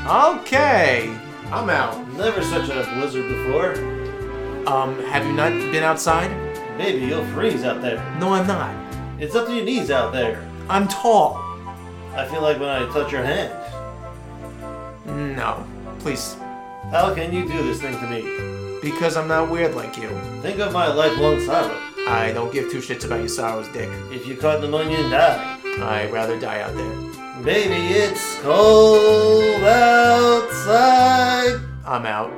Okay, 0.06 1.18
I'm 1.52 1.70
out. 1.72 2.08
Never 2.14 2.44
such 2.44 2.70
a 2.70 2.88
blizzard 2.94 3.28
before. 3.28 3.74
Um, 4.68 4.98
have 5.06 5.26
you 5.26 5.34
not 5.34 5.52
been 5.72 5.84
outside? 5.84 6.32
Maybe 6.78 7.06
you'll 7.06 7.26
freeze 7.28 7.64
out 7.64 7.82
there. 7.82 7.98
No, 8.20 8.34
I'm 8.34 8.48
not. 8.48 8.74
It's 9.20 9.36
up 9.36 9.46
to 9.48 9.54
your 9.54 9.64
knees 9.64 9.92
out 9.92 10.12
there. 10.12 10.44
I'm 10.70 10.88
tall. 10.88 11.38
I 12.16 12.26
feel 12.30 12.42
like 12.42 12.60
when 12.60 12.70
I 12.70 12.80
touch 12.92 13.12
your 13.12 13.24
hand. 13.24 13.52
No, 15.38 15.66
please, 16.00 16.36
How 16.92 17.14
can 17.14 17.32
you 17.34 17.48
do 17.48 17.64
this 17.64 17.80
thing 17.82 17.98
to 18.00 18.08
me? 18.08 18.24
because 18.82 19.18
I'm 19.18 19.28
not 19.28 19.50
weird 19.50 19.74
like 19.76 19.98
you. 19.98 20.10
Think 20.44 20.60
of 20.60 20.72
my 20.72 20.88
lifelong 20.88 21.40
sorrow. 21.42 21.76
I 22.08 22.32
don't 22.34 22.54
give 22.54 22.70
two 22.72 22.78
shits 22.80 23.04
about 23.04 23.20
your 23.20 23.30
sorrows, 23.30 23.68
Dick. 23.70 23.90
If 24.12 24.28
you 24.28 24.36
caught 24.36 24.62
pneumonia 24.62 24.98
and 25.00 25.10
died. 25.10 25.60
I'd 25.82 26.12
rather 26.14 26.40
die 26.40 26.62
out 26.62 26.76
there. 26.76 27.44
Baby, 27.44 27.94
it's 27.96 28.40
cold 28.42 29.64
outside. 29.64 31.60
I'm 31.86 32.06
out. 32.06 32.32